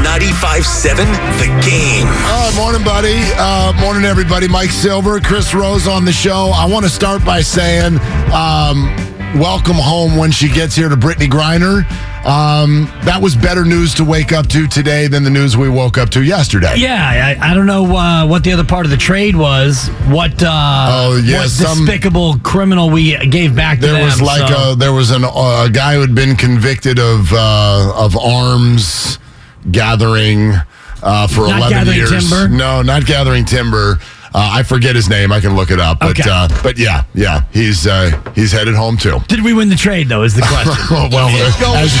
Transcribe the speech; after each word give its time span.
95.7 0.00 0.96
The 1.38 1.46
Game. 1.64 2.06
All 2.06 2.48
right, 2.48 2.52
morning, 2.56 2.82
buddy. 2.82 3.20
Uh, 3.36 3.72
morning, 3.78 4.04
everybody. 4.04 4.48
Mike 4.48 4.70
Silver, 4.70 5.20
Chris 5.20 5.54
Rose 5.54 5.86
on 5.86 6.04
the 6.06 6.12
show. 6.12 6.50
I 6.54 6.64
want 6.66 6.84
to 6.86 6.90
start 6.90 7.24
by 7.24 7.42
saying, 7.42 7.98
um, 8.32 8.88
welcome 9.38 9.76
home 9.76 10.16
when 10.16 10.30
she 10.32 10.48
gets 10.48 10.74
here 10.74 10.88
to 10.88 10.96
Brittney 10.96 11.28
Griner. 11.28 11.84
Um, 12.26 12.84
that 13.04 13.20
was 13.20 13.36
better 13.36 13.64
news 13.64 13.94
to 13.94 14.04
wake 14.04 14.32
up 14.32 14.46
to 14.48 14.66
today 14.66 15.08
than 15.08 15.24
the 15.24 15.30
news 15.30 15.56
we 15.56 15.68
woke 15.68 15.98
up 15.98 16.08
to 16.10 16.22
yesterday. 16.22 16.74
Yeah, 16.76 17.36
I, 17.40 17.50
I 17.50 17.54
don't 17.54 17.66
know 17.66 17.84
uh, 17.96 18.26
what 18.26 18.44
the 18.44 18.52
other 18.52 18.64
part 18.64 18.86
of 18.86 18.90
the 18.90 18.96
trade 18.96 19.36
was. 19.36 19.88
What 20.08 20.42
uh, 20.42 20.46
Oh, 20.90 21.20
yeah, 21.22 21.40
what 21.40 21.50
some- 21.50 21.84
despicable 21.84 22.38
criminal 22.38 22.90
we 22.90 23.16
gave 23.28 23.54
back 23.54 23.78
to 23.80 23.86
There 23.86 23.94
them. 23.94 24.04
was 24.04 24.22
like 24.22 24.48
so- 24.48 24.72
a 24.72 24.76
there 24.76 24.92
was 24.92 25.10
an, 25.10 25.24
uh, 25.24 25.64
a 25.66 25.70
guy 25.70 25.94
who 25.94 26.00
had 26.00 26.14
been 26.14 26.34
convicted 26.36 26.98
of 26.98 27.30
uh, 27.32 27.92
of 27.96 28.16
arms 28.16 29.18
gathering 29.70 30.52
uh, 31.02 31.26
for 31.26 31.48
Not 31.48 31.56
eleven 31.58 31.70
gathering 31.70 31.96
years. 31.96 32.10
timber? 32.30 32.48
No, 32.48 32.82
not 32.82 33.06
gathering 33.06 33.44
timber. 33.44 33.98
Uh, 34.34 34.48
I 34.50 34.62
forget 34.62 34.96
his 34.96 35.10
name. 35.10 35.30
I 35.30 35.40
can 35.40 35.54
look 35.56 35.70
it 35.70 35.78
up. 35.78 35.98
But 35.98 36.18
Okay. 36.18 36.30
uh, 36.30 36.48
but 36.62 36.78
yeah, 36.78 37.04
yeah, 37.12 37.42
he's 37.52 37.86
uh, 37.86 38.18
he's 38.34 38.50
headed 38.50 38.74
home 38.74 38.96
too. 38.96 39.18
Did 39.28 39.44
we 39.44 39.52
win 39.52 39.68
the 39.68 39.76
trade 39.76 40.08
though? 40.08 40.22
Is 40.22 40.34
the 40.34 40.40
question. 40.40 40.72
well, 41.12 41.28
as, 41.76 41.92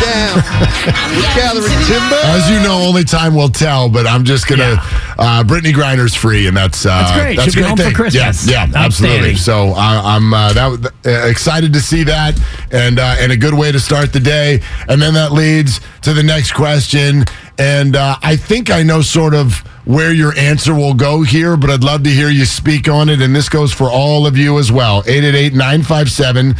gathering 1.36 1.84
timber. 1.86 2.16
as 2.24 2.48
you 2.50 2.56
know, 2.60 2.78
only 2.88 3.04
time 3.04 3.34
will 3.34 3.50
tell. 3.50 3.90
But 3.90 4.06
I'm 4.06 4.24
just 4.24 4.48
gonna. 4.48 4.76
Uh, 5.18 5.44
Brittney 5.44 5.72
Griner's 5.74 6.14
free, 6.14 6.46
and 6.46 6.56
that's 6.56 6.86
uh, 6.86 6.88
That's 6.88 7.12
great. 7.20 7.36
That's 7.36 7.52
She'll 7.52 7.64
a 7.64 7.68
be 7.70 7.74
great 7.76 7.84
home 7.84 7.92
for. 7.92 7.96
Christmas. 7.96 8.48
Yeah, 8.48 8.66
yeah, 8.66 8.72
absolutely. 8.82 9.36
So 9.36 9.72
I, 9.76 10.16
I'm 10.16 10.32
uh, 10.32 10.52
that 10.54 10.92
uh, 11.06 11.28
excited 11.28 11.72
to 11.74 11.80
see 11.80 12.02
that, 12.04 12.40
and 12.70 12.98
uh, 12.98 13.16
and 13.18 13.30
a 13.30 13.36
good 13.36 13.54
way 13.54 13.72
to 13.72 13.78
start 13.80 14.12
the 14.14 14.20
day. 14.20 14.62
And 14.88 15.02
then 15.02 15.12
that 15.14 15.32
leads 15.32 15.80
to 16.02 16.14
the 16.14 16.22
next 16.22 16.52
question, 16.52 17.24
and 17.58 17.96
uh, 17.96 18.16
I 18.22 18.36
think 18.36 18.70
I 18.70 18.82
know 18.82 19.02
sort 19.02 19.34
of 19.34 19.62
where 19.84 20.12
your 20.12 20.36
answer 20.38 20.74
will 20.74 20.94
go 20.94 21.22
here, 21.22 21.56
but 21.56 21.68
I'd 21.68 21.82
love 21.82 22.04
to 22.04 22.10
hear 22.10 22.28
you 22.28 22.44
speak 22.44 22.88
on 22.88 23.08
it. 23.08 23.20
And 23.20 23.34
this 23.34 23.48
goes 23.48 23.72
for 23.72 23.90
all 23.90 24.26
of 24.26 24.36
you 24.36 24.58
as 24.58 24.70
well. 24.70 25.02
888-957-9570, 25.02 26.54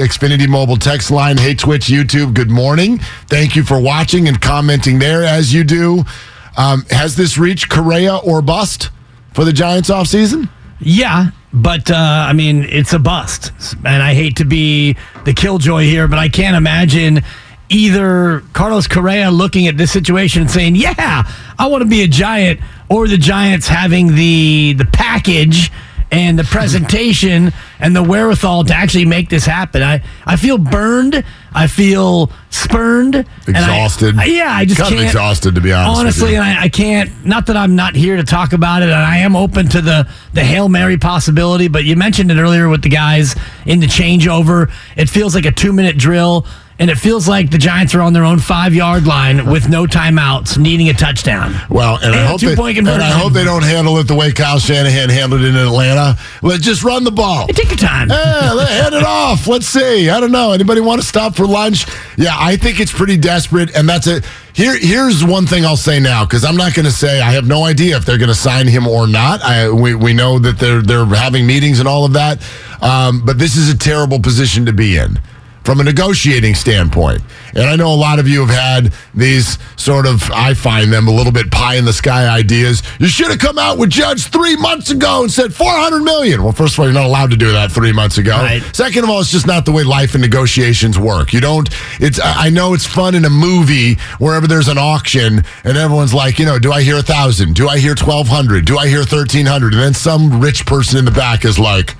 Xfinity 0.00 0.48
Mobile 0.48 0.76
text 0.76 1.10
line. 1.10 1.36
Hey, 1.36 1.54
Twitch, 1.54 1.86
YouTube, 1.86 2.32
good 2.34 2.50
morning. 2.50 2.98
Thank 3.26 3.56
you 3.56 3.64
for 3.64 3.80
watching 3.80 4.28
and 4.28 4.40
commenting 4.40 5.00
there 5.00 5.24
as 5.24 5.52
you 5.52 5.64
do. 5.64 6.04
Um, 6.56 6.84
has 6.90 7.16
this 7.16 7.38
reached 7.38 7.68
Correa 7.68 8.18
or 8.18 8.40
bust 8.42 8.90
for 9.34 9.44
the 9.44 9.52
Giants 9.52 9.90
offseason? 9.90 10.48
Yeah, 10.78 11.30
but 11.52 11.90
uh, 11.90 11.94
I 11.94 12.32
mean, 12.32 12.64
it's 12.64 12.92
a 12.92 12.98
bust. 12.98 13.52
And 13.84 14.02
I 14.02 14.14
hate 14.14 14.36
to 14.36 14.44
be 14.44 14.96
the 15.24 15.34
killjoy 15.34 15.82
here, 15.84 16.08
but 16.08 16.18
I 16.18 16.28
can't 16.28 16.56
imagine 16.56 17.22
either 17.70 18.42
Carlos 18.52 18.86
Correa 18.86 19.30
looking 19.30 19.66
at 19.66 19.76
this 19.76 19.90
situation 19.92 20.42
and 20.42 20.50
saying, 20.50 20.76
"Yeah, 20.76 21.24
I 21.58 21.66
want 21.68 21.82
to 21.82 21.88
be 21.88 22.02
a 22.02 22.08
Giant," 22.08 22.60
or 22.90 23.08
the 23.08 23.16
Giants 23.18 23.68
having 23.68 24.14
the 24.14 24.74
the 24.74 24.84
package 24.84 25.72
and 26.12 26.36
the 26.36 26.42
presentation 26.44 27.52
and 27.78 27.94
the 27.94 28.02
wherewithal 28.02 28.64
to 28.64 28.74
actually 28.74 29.04
make 29.04 29.28
this 29.28 29.46
happen. 29.46 29.80
I, 29.82 30.02
I 30.26 30.34
feel 30.36 30.58
burned. 30.58 31.24
I 31.54 31.68
feel 31.68 32.30
spurned. 32.50 33.14
and 33.14 33.56
I- 33.56 33.60
Exhausted. 33.60 34.18
I- 34.18 34.24
yeah, 34.24 34.50
I 34.52 34.64
just 34.64 34.80
Kind 34.80 34.94
can't. 34.94 35.06
exhausted, 35.06 35.54
to 35.54 35.60
be 35.60 35.72
honest 35.72 36.00
Honestly, 36.00 36.34
and 36.34 36.44
I, 36.44 36.62
I 36.64 36.68
can't. 36.68 37.24
Not 37.24 37.46
that 37.46 37.56
I'm 37.56 37.76
not 37.76 37.94
here 37.94 38.16
to 38.16 38.24
talk 38.24 38.52
about 38.52 38.82
it, 38.82 38.86
and 38.86 38.94
I 38.94 39.18
am 39.18 39.36
open 39.36 39.68
to 39.68 39.80
the 39.80 40.08
the 40.32 40.42
hail 40.44 40.68
mary 40.68 40.96
possibility. 40.98 41.68
But 41.68 41.84
you 41.84 41.94
mentioned 41.96 42.30
it 42.32 42.38
earlier 42.38 42.68
with 42.68 42.82
the 42.82 42.88
guys 42.88 43.36
in 43.66 43.78
the 43.78 43.86
changeover. 43.86 44.68
It 44.96 45.08
feels 45.08 45.34
like 45.36 45.44
a 45.46 45.52
two 45.52 45.72
minute 45.72 45.96
drill, 45.96 46.44
and 46.80 46.88
it 46.88 46.96
feels 46.96 47.28
like 47.28 47.50
the 47.50 47.58
Giants 47.58 47.94
are 47.94 48.00
on 48.00 48.14
their 48.14 48.24
own 48.24 48.38
five 48.38 48.74
yard 48.74 49.06
line 49.06 49.44
with 49.44 49.68
no 49.68 49.84
timeouts, 49.84 50.56
needing 50.56 50.88
a 50.88 50.94
touchdown. 50.94 51.54
Well, 51.68 51.98
and, 52.02 52.14
I 52.14 52.24
hope 52.24 52.40
they, 52.40 52.54
and 52.54 52.88
I 52.88 53.10
hope 53.10 53.34
they 53.34 53.44
don't 53.44 53.62
handle 53.62 53.98
it 53.98 54.04
the 54.04 54.14
way 54.14 54.32
Kyle 54.32 54.58
Shanahan 54.58 55.10
handled 55.10 55.42
it 55.42 55.48
in 55.48 55.56
Atlanta. 55.56 56.18
Let's 56.42 56.64
just 56.64 56.82
run 56.82 57.04
the 57.04 57.10
ball. 57.10 57.46
Hey, 57.46 57.52
take 57.52 57.68
your 57.68 57.76
time. 57.76 58.08
Yeah, 58.08 58.64
hand 58.64 58.94
it 58.96 59.04
off. 59.04 59.46
Let's 59.46 59.66
see. 59.66 60.08
I 60.08 60.20
don't 60.20 60.32
know. 60.32 60.52
Anybody 60.52 60.80
want 60.80 61.02
to 61.02 61.06
stop 61.06 61.36
for 61.36 61.46
lunch? 61.46 61.86
Yeah, 62.16 62.34
I 62.34 62.56
think 62.56 62.80
it's 62.80 62.92
pretty 62.92 63.18
desperate, 63.18 63.76
and 63.76 63.86
that's 63.86 64.06
it. 64.06 64.24
Here, 64.54 64.76
here's 64.76 65.22
one 65.22 65.46
thing 65.46 65.66
I'll 65.66 65.76
say 65.76 66.00
now 66.00 66.24
because 66.24 66.44
I'm 66.44 66.56
not 66.56 66.74
going 66.74 66.86
to 66.86 66.92
say 66.92 67.20
I 67.20 67.32
have 67.32 67.46
no 67.46 67.64
idea 67.64 67.98
if 67.98 68.06
they're 68.06 68.18
going 68.18 68.28
to 68.28 68.34
sign 68.34 68.66
him 68.66 68.86
or 68.86 69.06
not. 69.06 69.42
I, 69.42 69.70
we 69.70 69.94
we 69.94 70.14
know 70.14 70.38
that 70.38 70.58
they're 70.58 70.80
they're 70.80 71.04
having 71.04 71.46
meetings 71.46 71.78
and 71.78 71.86
all 71.86 72.06
of 72.06 72.14
that, 72.14 72.42
um, 72.80 73.22
but 73.24 73.38
this 73.38 73.56
is 73.56 73.72
a 73.72 73.76
terrible 73.76 74.18
position 74.18 74.64
to 74.64 74.72
be 74.72 74.96
in 74.96 75.20
from 75.64 75.80
a 75.80 75.84
negotiating 75.84 76.54
standpoint. 76.54 77.20
And 77.54 77.64
I 77.64 77.76
know 77.76 77.92
a 77.92 77.96
lot 77.96 78.18
of 78.18 78.28
you 78.28 78.44
have 78.46 78.54
had 78.54 78.92
these 79.14 79.58
sort 79.76 80.06
of, 80.06 80.30
I 80.30 80.54
find 80.54 80.92
them 80.92 81.08
a 81.08 81.10
little 81.10 81.32
bit 81.32 81.50
pie 81.50 81.76
in 81.76 81.84
the 81.84 81.92
sky 81.92 82.28
ideas. 82.28 82.82
You 82.98 83.08
should 83.08 83.28
have 83.28 83.38
come 83.38 83.58
out 83.58 83.78
with 83.78 83.90
Judge 83.90 84.26
three 84.26 84.56
months 84.56 84.90
ago 84.90 85.22
and 85.22 85.30
said 85.30 85.52
400 85.54 86.00
million. 86.00 86.42
Well, 86.42 86.52
first 86.52 86.74
of 86.74 86.80
all, 86.80 86.86
you're 86.86 86.94
not 86.94 87.06
allowed 87.06 87.30
to 87.30 87.36
do 87.36 87.52
that 87.52 87.72
three 87.72 87.92
months 87.92 88.18
ago. 88.18 88.36
Right. 88.38 88.62
Second 88.74 89.04
of 89.04 89.10
all, 89.10 89.20
it's 89.20 89.30
just 89.30 89.46
not 89.46 89.64
the 89.64 89.72
way 89.72 89.82
life 89.84 90.14
and 90.14 90.22
negotiations 90.22 90.98
work. 90.98 91.32
You 91.32 91.40
don't, 91.40 91.68
it's, 92.00 92.20
I 92.22 92.50
know 92.50 92.74
it's 92.74 92.86
fun 92.86 93.14
in 93.14 93.24
a 93.24 93.30
movie 93.30 93.94
wherever 94.18 94.46
there's 94.46 94.68
an 94.68 94.78
auction 94.78 95.42
and 95.64 95.76
everyone's 95.76 96.14
like, 96.14 96.38
you 96.38 96.46
know, 96.46 96.58
do 96.58 96.72
I 96.72 96.82
hear 96.82 96.98
a 96.98 97.02
thousand? 97.02 97.54
Do 97.54 97.68
I 97.68 97.78
hear 97.78 97.90
1200? 97.90 98.64
Do 98.64 98.78
I 98.78 98.88
hear 98.88 99.00
1300? 99.00 99.72
And 99.74 99.82
then 99.82 99.94
some 99.94 100.40
rich 100.40 100.66
person 100.66 100.98
in 100.98 101.04
the 101.04 101.10
back 101.10 101.44
is 101.44 101.58
like, 101.58 101.96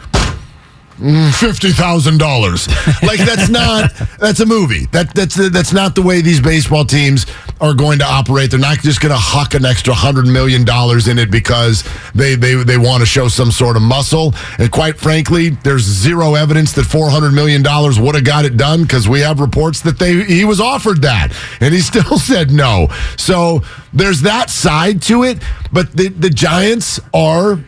fifty 1.33 1.73
thousand 1.73 2.19
dollars. 2.19 2.69
Like 3.03 3.19
that's 3.21 3.49
not 3.49 3.91
that's 4.19 4.41
a 4.41 4.47
movie. 4.47 4.87
That 4.87 5.15
that's 5.15 5.35
that's 5.51 5.73
not 5.73 5.95
the 5.95 6.03
way 6.03 6.21
these 6.21 6.41
baseball 6.41 6.85
teams 6.85 7.27
are 7.61 7.75
going 7.75 7.99
to 8.01 8.05
operate. 8.05 8.51
They're 8.51 8.61
not 8.61 8.79
just 8.79 9.01
going 9.01 9.13
to 9.13 9.19
huck 9.19 9.55
an 9.55 9.65
extra 9.65 9.95
hundred 9.95 10.27
million 10.27 10.65
dollars 10.65 11.09
in 11.09 11.19
it 11.19 11.31
because 11.31 11.85
they 12.15 12.35
they 12.35 12.55
they 12.63 12.77
want 12.77 13.01
to 13.01 13.07
show 13.07 13.29
some 13.29 13.51
sort 13.51 13.77
of 13.77 13.83
muscle. 13.83 14.35
And 14.59 14.71
quite 14.71 14.99
frankly, 14.99 15.51
there's 15.51 15.83
zero 15.83 16.35
evidence 16.35 16.73
that 16.73 16.85
four 16.85 17.09
hundred 17.09 17.33
million 17.33 17.63
dollars 17.63 17.99
would 17.99 18.15
have 18.15 18.25
got 18.25 18.45
it 18.45 18.57
done 18.57 18.83
because 18.83 19.09
we 19.09 19.21
have 19.21 19.41
reports 19.41 19.81
that 19.83 19.99
they 19.99 20.23
he 20.25 20.45
was 20.45 20.61
offered 20.61 21.03
that 21.03 21.33
and 21.61 21.73
he 21.73 21.81
still 21.91 22.19
said 22.19 22.51
no. 22.51 22.89
So 23.17 23.63
there's 23.93 24.23
that 24.23 24.51
side 24.51 25.01
to 25.03 25.25
it. 25.25 25.39
But 25.73 25.93
the 25.93 26.09
the 26.09 26.31
Giants 26.31 27.01
are 27.15 27.59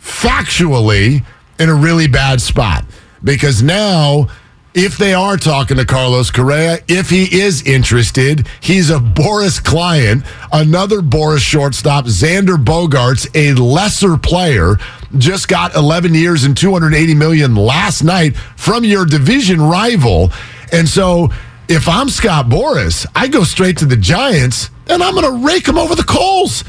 factually 0.00 1.24
in 1.58 1.68
a 1.68 1.74
really 1.74 2.06
bad 2.06 2.40
spot. 2.40 2.84
Because 3.22 3.62
now 3.62 4.28
if 4.74 4.98
they 4.98 5.14
are 5.14 5.36
talking 5.36 5.76
to 5.76 5.84
Carlos 5.84 6.32
Correa, 6.32 6.78
if 6.88 7.08
he 7.08 7.40
is 7.40 7.62
interested, 7.62 8.48
he's 8.60 8.90
a 8.90 8.98
Boras 8.98 9.62
client, 9.62 10.24
another 10.52 11.00
Boras 11.00 11.38
shortstop, 11.38 12.06
Xander 12.06 12.62
Bogaerts, 12.62 13.28
a 13.36 13.54
lesser 13.54 14.16
player, 14.16 14.76
just 15.16 15.46
got 15.46 15.76
11 15.76 16.14
years 16.14 16.42
and 16.42 16.56
280 16.56 17.14
million 17.14 17.54
last 17.54 18.02
night 18.02 18.36
from 18.56 18.84
your 18.84 19.04
division 19.04 19.62
rival. 19.62 20.32
And 20.72 20.88
so 20.88 21.28
if 21.68 21.88
I'm 21.88 22.08
Scott 22.08 22.46
Boras, 22.46 23.06
I 23.14 23.28
go 23.28 23.44
straight 23.44 23.78
to 23.78 23.86
the 23.86 23.96
Giants 23.96 24.70
and 24.88 25.04
I'm 25.04 25.14
going 25.14 25.40
to 25.40 25.46
rake 25.46 25.66
them 25.66 25.78
over 25.78 25.94
the 25.94 26.02
coals. 26.02 26.64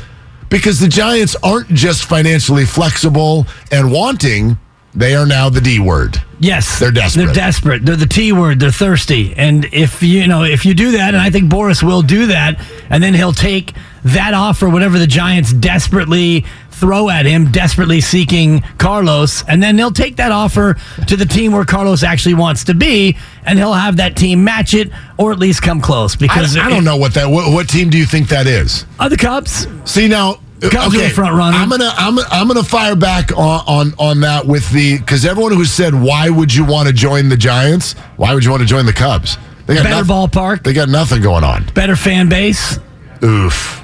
Because 0.48 0.80
the 0.80 0.88
Giants 0.88 1.36
aren't 1.42 1.70
just 1.70 2.06
financially 2.06 2.66
flexible 2.66 3.48
and 3.72 3.92
wanting, 3.92 4.60
they 4.96 5.16
are 5.16 5.26
now 5.26 5.50
the 5.50 5.62
D 5.62 5.80
word. 5.80 6.22
Yes, 6.40 6.80
They're 6.80 6.92
desperate. 6.92 7.26
They're 7.26 7.34
desperate. 7.34 7.86
They're 7.86 7.96
the 7.96 8.06
T 8.06 8.32
word. 8.34 8.60
They're 8.60 8.72
thirsty. 8.72 9.34
And 9.36 9.66
if 9.74 10.04
you 10.04 10.28
know, 10.28 10.44
if 10.44 10.66
you 10.66 10.74
do 10.74 10.92
that, 10.92 11.14
and 11.14 11.18
I 11.18 11.30
think 11.30 11.52
Boras 11.52 11.82
will 11.82 12.02
do 12.02 12.28
that, 12.28 12.60
and 12.90 13.02
then 13.02 13.14
he'll 13.14 13.34
take 13.34 13.74
that 14.04 14.34
offer, 14.34 14.70
whatever 14.70 15.00
the 15.00 15.08
Giants 15.08 15.52
desperately 15.54 16.46
throw 16.72 17.10
at 17.10 17.26
him, 17.26 17.52
desperately 17.52 18.02
seeking 18.02 18.62
Carlos, 18.78 19.44
and 19.48 19.64
then 19.64 19.78
he'll 19.78 19.92
take 19.92 20.18
that 20.18 20.32
offer 20.32 20.76
to 21.08 21.16
the 21.16 21.26
team 21.26 21.54
where 21.54 21.66
Carlos 21.66 22.04
actually 22.04 22.36
wants 22.36 22.66
to 22.66 22.74
be, 22.74 23.18
and 23.46 23.58
he'll 23.58 23.74
have 23.74 23.98
that 23.98 24.16
team 24.18 24.44
match 24.44 24.74
it 24.74 24.92
or 25.18 25.32
at 25.32 25.40
least 25.40 25.62
come 25.62 25.80
close. 25.82 26.16
Because 26.16 26.58
I 26.58 26.70
don't 26.70 26.84
know 26.84 26.98
what 26.98 27.14
that. 27.14 27.28
What, 27.28 27.52
what 27.52 27.70
team 27.70 27.90
do 27.90 27.98
you 27.98 28.06
think 28.06 28.28
that 28.30 28.46
is? 28.46 28.86
Are 29.00 29.10
the 29.10 29.18
Cubs? 29.18 29.68
See 29.86 30.08
now. 30.08 30.40
Cubs 30.62 30.96
are 30.96 31.02
the 31.02 31.10
front 31.10 31.36
runner. 31.36 31.58
I'm 31.58 31.70
gonna 31.70 31.92
I'm 31.96 32.18
I'm 32.32 32.48
gonna 32.48 32.64
fire 32.64 32.96
back 32.96 33.32
on 33.38 33.62
on, 33.68 33.94
on 34.00 34.22
that 34.22 34.46
with 34.48 34.70
the 34.72 34.98
because 34.98 35.26
everyone 35.26 35.52
who 35.54 35.66
said 35.66 35.94
why 35.94 36.30
would 36.30 36.54
you 36.54 36.64
want 36.66 36.88
to 36.88 36.94
join 36.94 37.30
the 37.30 37.38
Giants? 37.38 37.94
Why 38.18 38.34
would 38.34 38.44
you 38.44 38.52
want 38.52 38.62
to 38.62 38.68
join 38.68 38.86
the 38.86 38.94
Cubs? 38.94 39.38
They 39.68 39.76
got 39.76 39.84
Better 39.84 40.06
noth- 40.06 40.32
ballpark, 40.32 40.64
They 40.64 40.74
got 40.74 40.90
nothing 40.90 41.22
going 41.22 41.44
on. 41.44 41.66
better 41.74 41.96
fan 41.96 42.30
base. 42.30 42.80
Oof. 43.24 43.82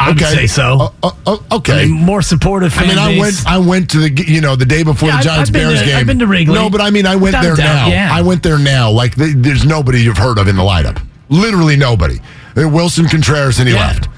I 0.00 0.10
would 0.10 0.20
say 0.20 0.46
so. 0.46 0.92
Uh, 1.02 1.10
uh, 1.26 1.36
uh, 1.50 1.56
okay. 1.56 1.82
I 1.82 1.84
mean, 1.86 1.94
more 2.04 2.22
supportive 2.22 2.72
I 2.78 2.86
mean, 2.86 2.98
I 2.98 3.08
base. 3.08 3.20
went. 3.20 3.46
I 3.46 3.58
went 3.58 3.90
to 3.90 3.98
the 3.98 4.24
you 4.26 4.40
know 4.40 4.54
the 4.56 4.64
day 4.64 4.82
before 4.84 5.08
Yeah, 5.08 5.16
the 5.18 5.24
Giants 5.24 5.50
Bears 5.50 5.80
to- 5.80 5.84
game. 5.86 5.96
I've 5.96 6.06
been 6.06 6.18
to 6.20 6.26
Wrigley. 6.26 6.54
No, 6.54 6.70
but 6.70 6.80
I 6.80 6.90
mean, 6.90 7.04
I 7.04 7.14
went 7.16 7.24
Without 7.34 7.42
there 7.42 7.56
doubt, 7.56 7.88
now. 7.88 7.88
yeah. 7.88 8.08
I 8.12 8.22
went 8.22 8.42
there 8.44 8.58
now. 8.58 8.90
Like 8.90 9.16
th 9.16 9.34
there's 9.36 9.64
nobody 9.64 10.00
you've 10.02 10.16
heard 10.18 10.38
of 10.38 10.46
in 10.48 10.56
the 10.56 10.62
lineup. 10.62 11.00
Literally 11.30 11.76
nobody. 11.76 12.20
Willson 12.54 13.08
Contreras 13.10 13.58
and 13.58 13.68
he 13.68 13.74
Yeah. 13.74 13.86
left. 13.88 14.06
I 14.08 14.10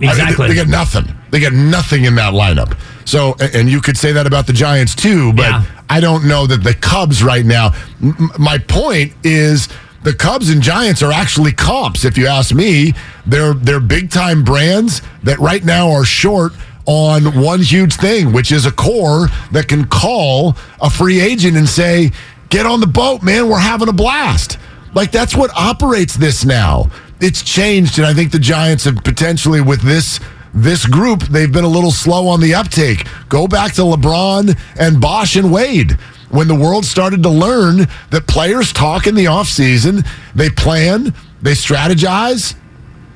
mean, 0.00 0.10
Exactly. 0.10 0.48
they, 0.48 0.54
they 0.54 0.60
got 0.60 0.68
nothing. 0.68 1.14
They 1.30 1.40
got 1.40 1.52
nothing 1.52 2.04
in 2.04 2.14
that 2.16 2.32
lineup. 2.34 2.76
So, 3.04 3.34
and 3.54 3.68
you 3.68 3.80
could 3.80 3.96
say 3.96 4.12
that 4.12 4.26
about 4.26 4.46
the 4.46 4.52
Giants 4.52 4.94
too, 4.94 5.32
but 5.32 5.42
Yeah. 5.50 5.64
I 5.88 6.00
don't 6.00 6.26
know 6.26 6.46
that 6.46 6.64
the 6.64 6.74
Cubs 6.74 7.22
right 7.22 7.44
now. 7.44 7.72
M- 8.02 8.30
my 8.38 8.58
point 8.58 9.12
is 9.22 9.68
the 10.02 10.12
Cubs 10.12 10.50
and 10.50 10.60
Giants 10.62 11.02
are 11.02 11.12
actually 11.12 11.52
comps. 11.52 12.04
If 12.04 12.18
you 12.18 12.26
ask 12.26 12.52
me, 12.54 12.94
they're 13.26 13.54
they're 13.54 13.80
big 13.80 14.10
time 14.10 14.42
brands 14.44 15.02
that 15.22 15.38
right 15.38 15.64
now 15.64 15.90
are 15.92 16.04
short 16.04 16.52
on 16.86 17.40
one 17.40 17.60
huge 17.60 17.94
thing, 17.94 18.32
which 18.32 18.50
is 18.52 18.66
a 18.66 18.72
core 18.72 19.28
that 19.52 19.66
can 19.68 19.84
call 19.86 20.56
a 20.80 20.88
free 20.90 21.20
agent 21.20 21.56
and 21.56 21.68
say, 21.68 22.10
"Get 22.48 22.66
on 22.66 22.80
the 22.80 22.86
boat, 22.86 23.22
man. 23.22 23.48
We're 23.48 23.58
having 23.58 23.88
a 23.88 23.92
blast." 23.92 24.58
Like 24.94 25.10
that's 25.12 25.36
what 25.36 25.50
operates 25.56 26.14
this 26.16 26.44
now. 26.44 26.90
It's 27.20 27.42
changed, 27.42 27.98
and 27.98 28.06
I 28.06 28.14
think 28.14 28.30
the 28.32 28.38
Giants 28.38 28.84
have 28.84 29.02
potentially 29.04 29.60
with 29.60 29.82
this 29.82 30.18
this 30.54 30.86
group, 30.86 31.22
they've 31.24 31.52
been 31.52 31.64
a 31.64 31.68
little 31.68 31.90
slow 31.90 32.28
on 32.28 32.40
the 32.40 32.54
uptake. 32.54 33.06
Go 33.28 33.46
back 33.46 33.72
to 33.74 33.82
LeBron 33.82 34.58
and 34.78 35.00
Bosh 35.00 35.36
and 35.36 35.52
Wade. 35.52 35.92
When 36.30 36.48
the 36.48 36.54
world 36.54 36.84
started 36.84 37.22
to 37.22 37.28
learn 37.28 37.86
that 38.10 38.26
players 38.26 38.72
talk 38.72 39.06
in 39.06 39.14
the 39.14 39.26
offseason, 39.26 40.06
they 40.34 40.50
plan, 40.50 41.14
they 41.40 41.52
strategize, 41.52 42.56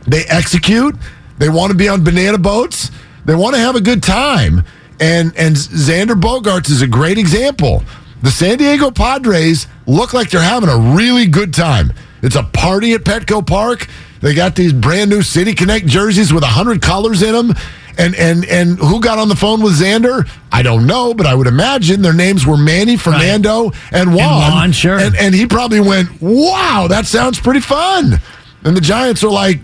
they 0.07 0.25
execute, 0.25 0.95
they 1.39 1.49
want 1.49 1.73
to 1.73 1.77
be 1.77 1.89
on 1.89 2.05
banana 2.05 2.39
boats, 2.39 2.91
they 3.25 3.35
want 3.35 3.55
to 3.55 3.61
have 3.61 3.75
a 3.75 3.81
good 3.81 4.03
time. 4.03 4.65
And 5.01 5.33
and 5.37 5.57
Xander 5.57 6.21
Bogaerts 6.21 6.71
is 6.71 6.83
a 6.83 6.87
great 6.87 7.19
example. 7.19 7.83
The 8.23 8.31
San 8.31 8.59
Diego 8.59 8.91
Padres 8.91 9.67
look 9.87 10.13
like 10.13 10.31
they're 10.31 10.43
having 10.43 10.69
a 10.69 10.95
really 10.95 11.27
good 11.27 11.55
time. 11.55 11.93
It's 12.23 12.37
a 12.37 12.43
party 12.43 12.93
at 12.93 13.01
Petco 13.01 13.47
Park. 13.47 13.89
They 14.21 14.35
got 14.35 14.55
these 14.55 14.73
brand 14.73 15.11
new 15.11 15.23
City 15.23 15.55
Connect 15.55 15.87
jerseys 15.87 16.33
with 16.33 16.43
100 16.43 16.83
colors 16.83 17.23
in 17.23 17.33
them. 17.33 17.57
And 17.99 18.15
and 18.15 18.47
and 18.47 18.79
who 18.79 19.01
got 19.01 19.19
on 19.19 19.29
the 19.29 19.35
phone 19.37 19.63
with 19.63 19.79
Xander? 19.79 20.27
I 20.51 20.63
don't 20.63 20.87
know, 20.87 21.13
but 21.13 21.27
I 21.27 21.35
would 21.35 21.49
imagine 21.49 22.01
their 22.01 22.15
names 22.15 22.47
were 22.47 22.57
Manny, 22.57 22.97
Fernando, 22.97 23.73
and 23.93 24.15
Juan. 24.15 24.53
Juan, 24.53 24.73
sure. 24.73 24.99
And, 24.99 25.15
and 25.17 25.35
he 25.35 25.47
probably 25.47 25.81
went, 25.81 26.09
"Wow, 26.23 26.87
that 26.89 27.05
sounds 27.07 27.39
pretty 27.41 27.61
fun." 27.61 28.21
And 28.65 28.77
the 28.77 28.81
Giants 28.81 29.23
are 29.25 29.31
like, 29.31 29.61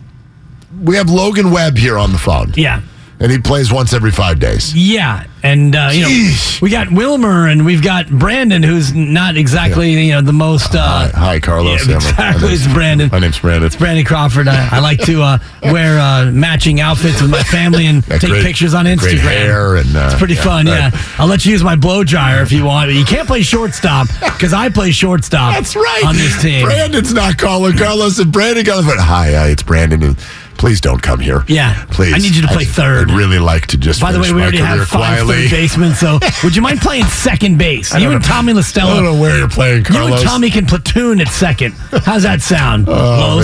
"We 0.83 0.97
have 0.97 1.09
Logan 1.09 1.51
Webb 1.51 1.79
here 1.79 1.97
on 1.97 2.13
the 2.13 2.19
phone." 2.19 2.53
yeah. 2.57 2.83
And 3.19 3.33
he 3.33 3.39
plays 3.39 3.73
once 3.73 3.93
every 3.93 4.11
five 4.11 4.39
days. 4.39 4.75
Yeah, 4.75 5.27
and 5.43 5.75
uh, 5.75 5.91
you 5.93 6.03
know 6.03 6.37
we 6.61 6.71
got 6.71 6.91
Wilmer 6.91 7.49
and 7.49 7.65
we've 7.65 7.83
got 7.83 8.09
Brandon, 8.09 8.63
who's 8.63 8.93
not 8.95 9.37
exactly 9.37 9.93
you 9.93 10.13
know 10.13 10.21
the 10.21 10.33
most. 10.33 10.75
Uh, 10.75 10.79
Hi, 10.87 11.09
hi, 11.15 11.41
Carlos. 11.41 11.87
Yeah, 11.87 11.93
Yeah, 11.93 11.97
exactly. 11.97 12.53
It's 12.53 12.73
Brandon. 12.73 13.09
My 13.11 13.19
name's 13.19 13.39
Brandon. 13.39 13.67
It's 13.67 13.77
Brandon 13.77 14.05
Crawford. 14.05 14.49
I, 14.49 14.77
I 14.77 14.81
like 14.81 15.01
to 15.03 15.23
uh, 15.23 15.39
wear 15.63 15.99
uh, 15.99 16.31
matching 16.31 16.81
outfits 16.81 17.23
with 17.23 17.31
my 17.31 17.43
family 17.43 17.87
and 17.87 18.05
take 18.05 18.21
great- 18.31 18.45
pictures 18.45 18.75
on 18.75 18.85
Instagram. 18.87 19.19
hair 19.21 19.77
and, 19.77 19.97
uh, 19.97 20.09
it's 20.11 20.19
pretty 20.19 20.35
yeah, 20.35 20.43
fun. 20.45 20.67
right. 20.67 20.93
Yeah, 20.93 21.01
I'll 21.19 21.27
let 21.29 21.45
you 21.45 21.53
use 21.53 21.63
my 21.65 21.77
blow 21.77 22.05
dryer 22.05 22.43
if 22.43 22.53
you 22.53 22.65
want. 22.65 22.89
But 22.89 22.95
you 22.97 23.05
can't 23.05 23.27
play 23.27 23.43
shortstop 23.43 24.09
because 24.21 24.53
I 24.53 24.69
play 24.69 24.91
shortstop. 24.91 25.55
That's 25.55 25.75
right. 25.75 26.03
on 26.05 26.17
this 26.17 26.41
team. 26.43 26.67
Brandon's 26.67 27.13
not 27.15 27.39
calling 27.39 27.77
Carlos, 27.77 28.19
and 28.19 28.31
Brandon 28.33 28.65
got 28.65 28.85
but 28.85 28.99
hi, 28.99 29.33
hi, 29.33 29.49
it's 29.49 29.63
Brandon. 29.63 30.17
Please 30.59 30.81
don't 30.81 31.03
come 31.03 31.21
here. 31.21 31.45
Yeah. 31.49 31.85
please. 31.91 32.15
I 32.15 32.19
need 32.19 32.35
you 32.35 32.43
to 32.43 32.49
play 32.49 32.65
third. 32.65 33.11
I'd 33.11 33.17
really 33.17 33.39
like 33.39 33.67
to 33.69 33.77
just. 33.77 34.01
By 34.01 34.13
the 34.13 34.21
way, 34.21 34.33
we 34.33 34.41
already 34.41 34.59
have 34.59 34.79
five 34.89 35.23
quietly. 35.25 35.43
third 35.49 35.51
basemen. 35.51 35.95
So 35.95 36.19
would 36.45 36.57
you 36.57 36.63
mind 36.63 36.81
playing 36.81 37.05
second 37.07 37.59
base? 37.59 37.93
I 37.95 37.99
You 37.99 38.11
and 38.11 38.23
know- 38.23 38.27
Tommy 38.27 38.53
I 38.53 38.63
don't 38.63 39.05
know 39.05 39.21
where 39.21 39.37
you're 39.39 39.49
playing, 39.49 39.85
You 39.91 40.07
and 40.07 40.19
Tommy 40.23 40.51
can 40.51 40.67
platoon 40.67 41.21
at 41.21 41.29
second. 41.29 41.73
How's 42.05 42.23
that 42.23 42.41
sound? 42.43 42.89
Oh. 42.97 43.41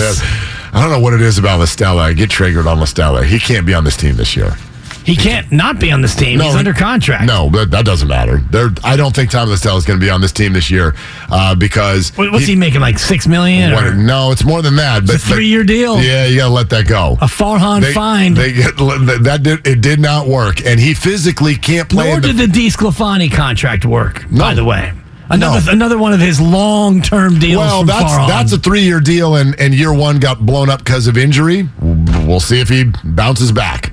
I 0.75 0.81
don't 0.81 0.89
know 0.91 0.99
what 0.99 1.13
it 1.13 1.21
is 1.21 1.37
about 1.37 1.59
La 1.59 1.65
Stella. 1.65 2.01
I 2.01 2.13
get 2.13 2.31
triggered 2.31 2.65
on 2.65 2.79
La 2.79 2.85
Stella. 2.85 3.23
He 3.23 3.37
can't 3.37 3.65
be 3.65 3.75
on 3.75 3.83
this 3.83 3.95
team 3.95 4.15
this 4.15 4.35
year. 4.35 4.55
He 5.05 5.15
can't 5.15 5.51
not 5.51 5.79
be 5.79 5.91
on 5.91 6.01
this 6.01 6.15
team. 6.15 6.37
No, 6.39 6.45
He's 6.45 6.53
he- 6.53 6.59
under 6.59 6.73
contract. 6.73 7.25
No, 7.25 7.49
but 7.49 7.71
that 7.71 7.85
doesn't 7.85 8.07
matter. 8.07 8.37
There, 8.51 8.69
I 8.83 8.95
don't 8.95 9.13
think 9.15 9.31
Tom 9.31 9.49
La 9.49 9.55
Stella 9.55 9.77
is 9.77 9.85
going 9.85 9.99
to 9.99 10.03
be 10.05 10.09
on 10.09 10.21
this 10.21 10.31
team 10.31 10.53
this 10.53 10.71
year 10.71 10.95
uh, 11.29 11.55
because 11.55 12.11
What- 12.17 12.31
What's 12.31 12.45
he, 12.45 12.55
making? 12.55 12.81
Like 12.81 12.97
six 12.99 13.27
million? 13.27 13.73
what- 13.73 13.83
or 13.85 13.93
no, 13.95 14.31
it's 14.31 14.43
more 14.45 14.61
than 14.61 14.75
that. 14.77 15.05
But 15.05 15.15
a 15.15 15.19
three-year 15.19 15.63
deal. 15.63 16.01
Yeah, 16.01 16.25
you 16.25 16.37
got 16.37 16.47
to 16.47 16.53
let 16.53 16.69
that 16.69 16.87
go. 16.87 17.17
a 17.21 17.25
Farhan 17.25 17.81
They, 17.81 17.93
fine. 17.93 18.33
they 18.33 18.53
get, 18.53 18.77
that 18.77 19.39
did, 19.43 19.65
it 19.67 19.81
did 19.81 19.99
not 19.99 20.27
work, 20.27 20.65
and 20.65 20.79
he 20.79 20.93
physically 20.93 21.55
can't 21.55 21.89
play. 21.89 22.05
Nor 22.07 22.15
in 22.17 22.21
the- 22.21 22.33
did 22.33 22.51
the 22.53 22.67
DeSclafani 22.67 23.31
contract 23.31 23.85
work. 23.85 24.29
No. 24.31 24.39
By 24.43 24.53
the 24.53 24.63
way, 24.63 24.93
another 25.29 25.61
No. 25.65 25.71
another 25.71 25.97
one 25.97 26.13
of 26.13 26.19
his 26.19 26.39
long 26.39 27.01
term 27.01 27.39
deals. 27.39 27.57
well, 27.59 27.79
from 27.79 27.87
that's 27.87 28.15
that's 28.29 28.53
a 28.53 28.57
three 28.57 28.81
year 28.83 28.99
deal, 28.99 29.35
and, 29.35 29.59
and 29.59 29.73
year 29.73 29.93
one 29.93 30.19
got 30.19 30.45
blown 30.45 30.69
up 30.69 30.79
because 30.83 31.07
of 31.07 31.17
injury. 31.17 31.67
We'll 31.81 32.39
see 32.39 32.59
if 32.59 32.69
he 32.69 32.91
bounces 33.03 33.51
back. 33.51 33.92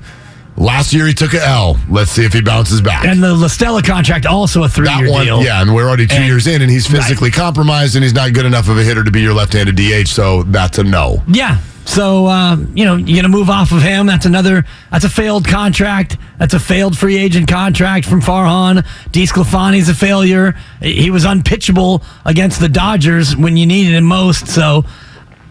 Last 0.61 0.93
year 0.93 1.07
he 1.07 1.13
took 1.13 1.33
a 1.33 1.43
L. 1.45 1.77
Let's 1.89 2.11
see 2.11 2.23
if 2.23 2.33
he 2.33 2.41
bounces 2.41 2.81
back. 2.81 3.03
and 3.05 3.21
the 3.21 3.33
La 3.33 3.47
Stella 3.47 3.81
contract 3.81 4.25
also 4.27 4.63
a 4.63 4.69
three 4.69 4.85
that 4.85 4.99
year 5.01 5.11
one, 5.11 5.25
deal. 5.25 5.43
yeah, 5.43 5.61
and 5.61 5.73
we're 5.73 5.87
already 5.87 6.05
two 6.07 6.15
And- 6.17 6.25
years 6.25 6.45
in, 6.45 6.61
and 6.61 6.69
he's 6.69 6.85
physically 6.85 7.31
compromised, 7.31 7.95
and 7.95 8.03
he's 8.03 8.13
not 8.13 8.33
good 8.33 8.45
enough 8.45 8.69
of 8.69 8.77
a 8.77 8.83
hitter 8.83 9.03
to 9.03 9.11
be 9.11 9.21
your 9.21 9.33
left-handed 9.33 9.75
DH. 9.75 10.07
So 10.07 10.43
that's 10.43 10.77
a 10.77 10.83
no. 10.83 11.23
Yeah. 11.27 11.57
So 11.83 12.27
uh, 12.27 12.57
you 12.75 12.85
know 12.85 12.95
you're 12.95 13.15
gonna 13.23 13.27
move 13.35 13.49
off 13.49 13.71
of 13.71 13.81
him. 13.81 14.05
That's 14.05 14.27
another. 14.27 14.63
That's 14.91 15.03
a 15.03 15.09
failed 15.09 15.47
contract. 15.47 16.15
That's 16.37 16.53
a 16.53 16.59
failed 16.59 16.95
free 16.95 17.17
agent 17.17 17.47
contract 17.49 18.05
from 18.05 18.21
Farhan. 18.21 18.85
DeSclafani's 19.11 19.89
a 19.89 19.95
failure. 19.95 20.55
He 20.79 21.09
was 21.09 21.25
unpitchable 21.25 22.03
against 22.23 22.59
the 22.59 22.69
Dodgers 22.69 23.35
when 23.35 23.57
you 23.57 23.65
needed 23.65 23.95
him 23.95 24.03
most. 24.05 24.47
So 24.47 24.85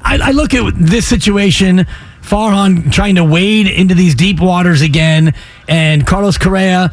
I, 0.03 0.19
I 0.23 0.31
look 0.31 0.55
at 0.55 0.73
this 0.79 1.07
situation. 1.07 1.85
Farhan 2.23 2.93
trying 2.93 3.17
to 3.17 3.25
wade 3.25 3.67
into 3.67 3.95
these 3.95 4.15
deep 4.15 4.41
waters 4.41 4.83
again, 4.83 5.35
and 5.69 6.07
Carlos 6.07 6.39
Correa 6.39 6.93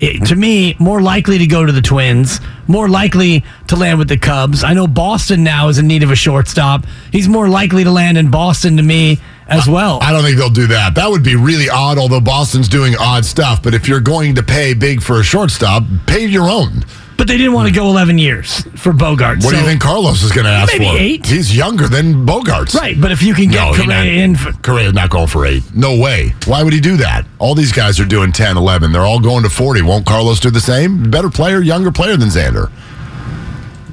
it, 0.00 0.26
to 0.26 0.36
me, 0.36 0.76
more 0.78 1.00
likely 1.00 1.38
to 1.38 1.46
go 1.46 1.66
to 1.66 1.72
the 1.72 1.82
Twins, 1.82 2.40
more 2.68 2.88
likely 2.88 3.44
to 3.66 3.76
land 3.76 3.98
with 3.98 4.08
the 4.08 4.16
Cubs. 4.16 4.62
I 4.62 4.72
know 4.74 4.86
Boston 4.86 5.42
now 5.42 5.68
is 5.68 5.78
in 5.78 5.86
need 5.86 6.02
of 6.02 6.10
a 6.10 6.16
shortstop. 6.16 6.86
He's 7.10 7.28
more 7.28 7.48
likely 7.48 7.84
to 7.84 7.90
land 7.90 8.16
in 8.16 8.30
Boston 8.30 8.76
to 8.76 8.82
me 8.82 9.18
as 9.48 9.66
well. 9.66 9.98
I 10.02 10.12
don't 10.12 10.22
think 10.22 10.36
they'll 10.36 10.50
do 10.50 10.68
that. 10.68 10.94
That 10.94 11.10
would 11.10 11.24
be 11.24 11.34
really 11.34 11.68
odd, 11.68 11.98
although 11.98 12.20
Boston's 12.20 12.68
doing 12.68 12.94
odd 12.98 13.24
stuff. 13.24 13.62
But 13.62 13.74
if 13.74 13.88
you're 13.88 14.00
going 14.00 14.36
to 14.36 14.42
pay 14.42 14.74
big 14.74 15.02
for 15.02 15.18
a 15.18 15.24
shortstop, 15.24 15.82
pay 16.06 16.26
your 16.26 16.48
own. 16.48 16.84
But 17.18 17.26
they 17.26 17.36
didn't 17.36 17.52
want 17.52 17.68
to 17.68 17.74
go 17.74 17.86
11 17.88 18.16
years 18.18 18.62
for 18.76 18.92
Bogaerts. 18.92 19.44
What 19.44 19.50
do 19.50 19.58
you 19.58 19.64
think 19.66 19.80
Carlos 19.80 20.22
is 20.22 20.30
going 20.30 20.44
to 20.44 20.50
ask 20.52 20.72
Maybe 20.72 20.86
for? 20.86 20.96
eight. 20.96 21.26
He's 21.26 21.54
younger 21.54 21.88
than 21.88 22.24
Bogaerts. 22.24 22.74
Right, 22.76 22.98
but 22.98 23.10
if 23.10 23.22
you 23.22 23.34
can 23.34 23.50
get 23.50 23.64
No, 23.64 23.74
Correa 23.74 23.86
not- 23.88 24.06
in 24.06 24.36
for, 24.36 24.52
Correa's 24.62 24.92
not 24.94 25.10
going 25.10 25.26
for 25.26 25.44
eight. 25.44 25.64
No 25.74 25.98
way. 25.98 26.32
Why 26.46 26.62
would 26.62 26.72
he 26.72 26.80
do 26.80 26.96
that? 26.98 27.26
All 27.40 27.56
these 27.56 27.72
guys 27.72 27.98
are 27.98 28.04
doing 28.06 28.30
10, 28.30 28.56
11. 28.56 28.92
They're 28.92 29.02
all 29.04 29.18
going 29.18 29.42
to 29.42 29.50
40. 29.50 29.82
Won't 29.82 30.06
Carlos 30.06 30.38
do 30.38 30.50
the 30.50 30.60
same? 30.60 31.10
Better 31.10 31.28
player, 31.28 31.60
younger 31.60 31.90
player 31.90 32.16
than 32.16 32.28
Xander. 32.28 32.70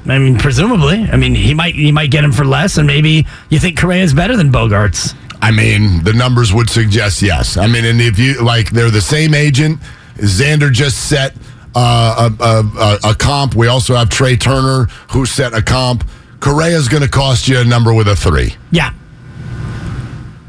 I 0.08 0.18
mean, 0.20 0.38
presumably. 0.38 1.02
I 1.10 1.16
mean, 1.16 1.34
he 1.34 1.52
might 1.52 1.74
he 1.74 1.90
might 1.90 2.12
get 2.12 2.22
him 2.22 2.30
for 2.30 2.44
less, 2.44 2.78
and 2.78 2.86
maybe 2.86 3.26
you 3.50 3.58
think 3.58 3.76
Correa 3.76 4.04
is 4.04 4.14
better 4.14 4.36
than 4.36 4.52
Bogaerts. 4.52 5.16
I 5.42 5.50
mean, 5.50 6.04
the 6.04 6.12
numbers 6.12 6.52
would 6.54 6.70
suggest 6.70 7.22
yes. 7.22 7.56
I 7.56 7.66
mean, 7.66 7.84
and 7.84 8.00
if 8.00 8.16
you 8.20 8.40
like, 8.40 8.70
they're 8.70 8.90
the 8.92 9.00
same 9.00 9.34
agent. 9.34 9.80
Xander 10.18 10.70
just 10.72 11.08
set 11.08 11.34
uh, 11.76 12.30
a, 12.40 12.42
a, 12.42 13.08
a, 13.08 13.10
a 13.10 13.14
comp. 13.14 13.54
We 13.54 13.66
also 13.68 13.94
have 13.94 14.08
Trea 14.08 14.36
Turner 14.36 14.86
who 15.10 15.26
set 15.26 15.52
a 15.54 15.62
comp. 15.62 16.08
Correa's 16.40 16.88
going 16.88 17.02
to 17.02 17.08
cost 17.08 17.48
you 17.48 17.58
a 17.58 17.64
number 17.64 17.92
with 17.92 18.08
a 18.08 18.16
three. 18.16 18.56
Yeah. 18.70 18.92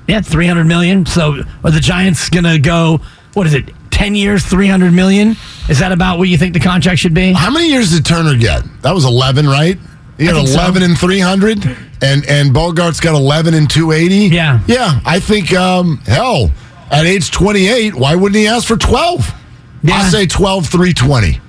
Yeah, 0.08 0.22
300 0.22 0.64
million. 0.64 1.06
So 1.06 1.44
are 1.64 1.72
the 1.72 1.82
Giants 1.82 2.30
going 2.30 2.46
to 2.46 2.58
go, 2.60 3.02
what 3.34 3.46
is 3.46 3.54
it, 3.54 3.70
10 3.92 4.16
years, 4.16 4.46
300 4.46 4.92
million? 4.92 5.36
Is 5.70 5.80
that 5.80 5.92
about 5.92 6.18
what 6.18 6.30
you 6.30 6.38
think 6.38 6.54
the 6.54 6.62
contract 6.62 7.00
should 7.00 7.14
be? 7.14 7.34
How 7.34 7.52
many 7.52 7.68
years 7.68 7.92
did 7.92 8.06
Turner 8.06 8.38
get? 8.38 8.64
That 8.84 8.94
was 8.94 9.04
11, 9.04 9.48
right? 9.48 9.78
He 10.18 10.26
got 10.26 10.36
think 10.36 10.48
so. 10.48 10.60
11 10.60 10.82
and 10.82 10.98
300, 10.98 11.66
and 12.02 12.26
and 12.28 12.50
Bogaerts 12.52 13.02
got 13.02 13.16
11 13.16 13.54
and 13.54 13.70
280. 13.70 14.34
Yeah. 14.34 14.62
yeah. 14.66 15.00
I 15.06 15.20
think 15.20 15.54
um, 15.54 15.98
hell, 16.06 16.52
at 16.90 17.06
age 17.06 17.30
28, 17.32 17.94
why 17.94 18.16
wouldn't 18.16 18.36
he 18.36 18.48
ask 18.48 18.68
for 18.68 18.78
12? 18.78 19.32
Yeah. 19.88 19.96
I 19.96 20.10
say 20.10 20.26
12 20.28 20.68
320. 20.68 21.42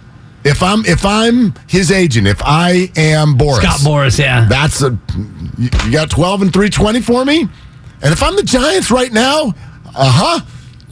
If 0.44 0.62
I'm 0.62 0.84
if 0.86 1.04
I'm 1.04 1.52
his 1.68 1.90
agent, 1.90 2.26
if 2.26 2.40
I 2.42 2.90
am 2.96 3.36
Boras, 3.36 3.56
Scott 3.56 3.80
Boras, 3.80 4.18
yeah. 4.18 4.46
that's 4.48 4.82
a 4.82 4.96
you 5.58 5.68
got 5.92 6.10
12 6.10 6.42
and 6.42 6.52
320 6.52 7.00
for 7.00 7.24
me. 7.24 7.48
And 8.00 8.12
if 8.12 8.22
I'm 8.22 8.36
the 8.36 8.44
Giants 8.44 8.90
right 8.90 9.12
now, 9.12 9.54
uh 9.86 10.38
huh, 10.38 10.40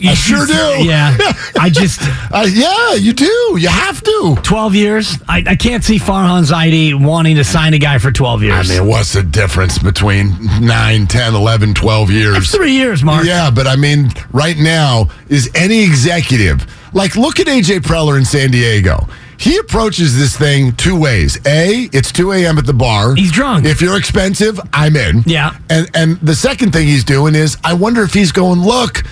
I 0.04 0.14
sure 0.14 0.46
do. 0.46 0.52
Yeah. 0.84 1.16
I 1.58 1.70
just, 1.70 2.00
Uh, 2.32 2.46
yeah, 2.50 2.94
you 2.94 3.12
do. 3.12 3.56
You 3.58 3.68
have 3.68 4.02
to. 4.02 4.36
12 4.42 4.74
years. 4.74 5.16
I, 5.28 5.42
I 5.46 5.56
can't 5.56 5.82
see 5.82 5.98
Farhan 5.98 6.44
Zaidi 6.44 6.94
wanting 6.94 7.36
to 7.36 7.44
sign 7.44 7.72
a 7.74 7.78
guy 7.78 7.98
for 7.98 8.12
12 8.12 8.42
years. 8.42 8.70
I 8.70 8.78
mean, 8.78 8.88
what's 8.88 9.12
the 9.14 9.22
difference 9.22 9.78
between 9.78 10.34
9, 10.60 11.06
10, 11.06 11.34
11, 11.34 11.74
12 11.74 12.10
years? 12.10 12.50
Three 12.50 12.72
years, 12.72 13.02
Mark. 13.02 13.24
Yeah, 13.24 13.50
but 13.50 13.66
I 13.66 13.76
mean, 13.76 14.10
right 14.32 14.56
now, 14.58 15.08
is 15.28 15.50
any 15.54 15.82
executive, 15.84 16.66
like, 16.96 17.14
look 17.14 17.38
at 17.38 17.46
AJ 17.46 17.80
Preller 17.80 18.16
in 18.16 18.24
San 18.24 18.50
Diego. 18.50 19.06
He 19.38 19.58
approaches 19.58 20.18
this 20.18 20.34
thing 20.34 20.74
two 20.76 20.98
ways. 20.98 21.36
A, 21.46 21.90
it's 21.92 22.10
2 22.10 22.32
a.m. 22.32 22.56
at 22.56 22.64
the 22.64 22.72
bar. 22.72 23.14
He's 23.14 23.30
drunk. 23.30 23.66
If 23.66 23.82
you're 23.82 23.98
expensive, 23.98 24.58
I'm 24.72 24.96
in. 24.96 25.22
Yeah. 25.26 25.58
And 25.68 25.90
and 25.94 26.18
the 26.20 26.34
second 26.34 26.72
thing 26.72 26.86
he's 26.86 27.04
doing 27.04 27.34
is, 27.34 27.58
I 27.62 27.74
wonder 27.74 28.02
if 28.02 28.14
he's 28.14 28.32
going, 28.32 28.60
look, 28.60 29.02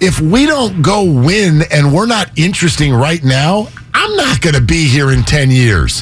if 0.00 0.20
we 0.20 0.46
don't 0.46 0.80
go 0.80 1.04
win 1.04 1.62
and 1.70 1.92
we're 1.92 2.06
not 2.06 2.30
interesting 2.38 2.94
right 2.94 3.22
now, 3.22 3.68
I'm 3.92 4.16
not 4.16 4.40
going 4.40 4.54
to 4.54 4.62
be 4.62 4.88
here 4.88 5.12
in 5.12 5.22
10 5.22 5.50
years. 5.50 6.00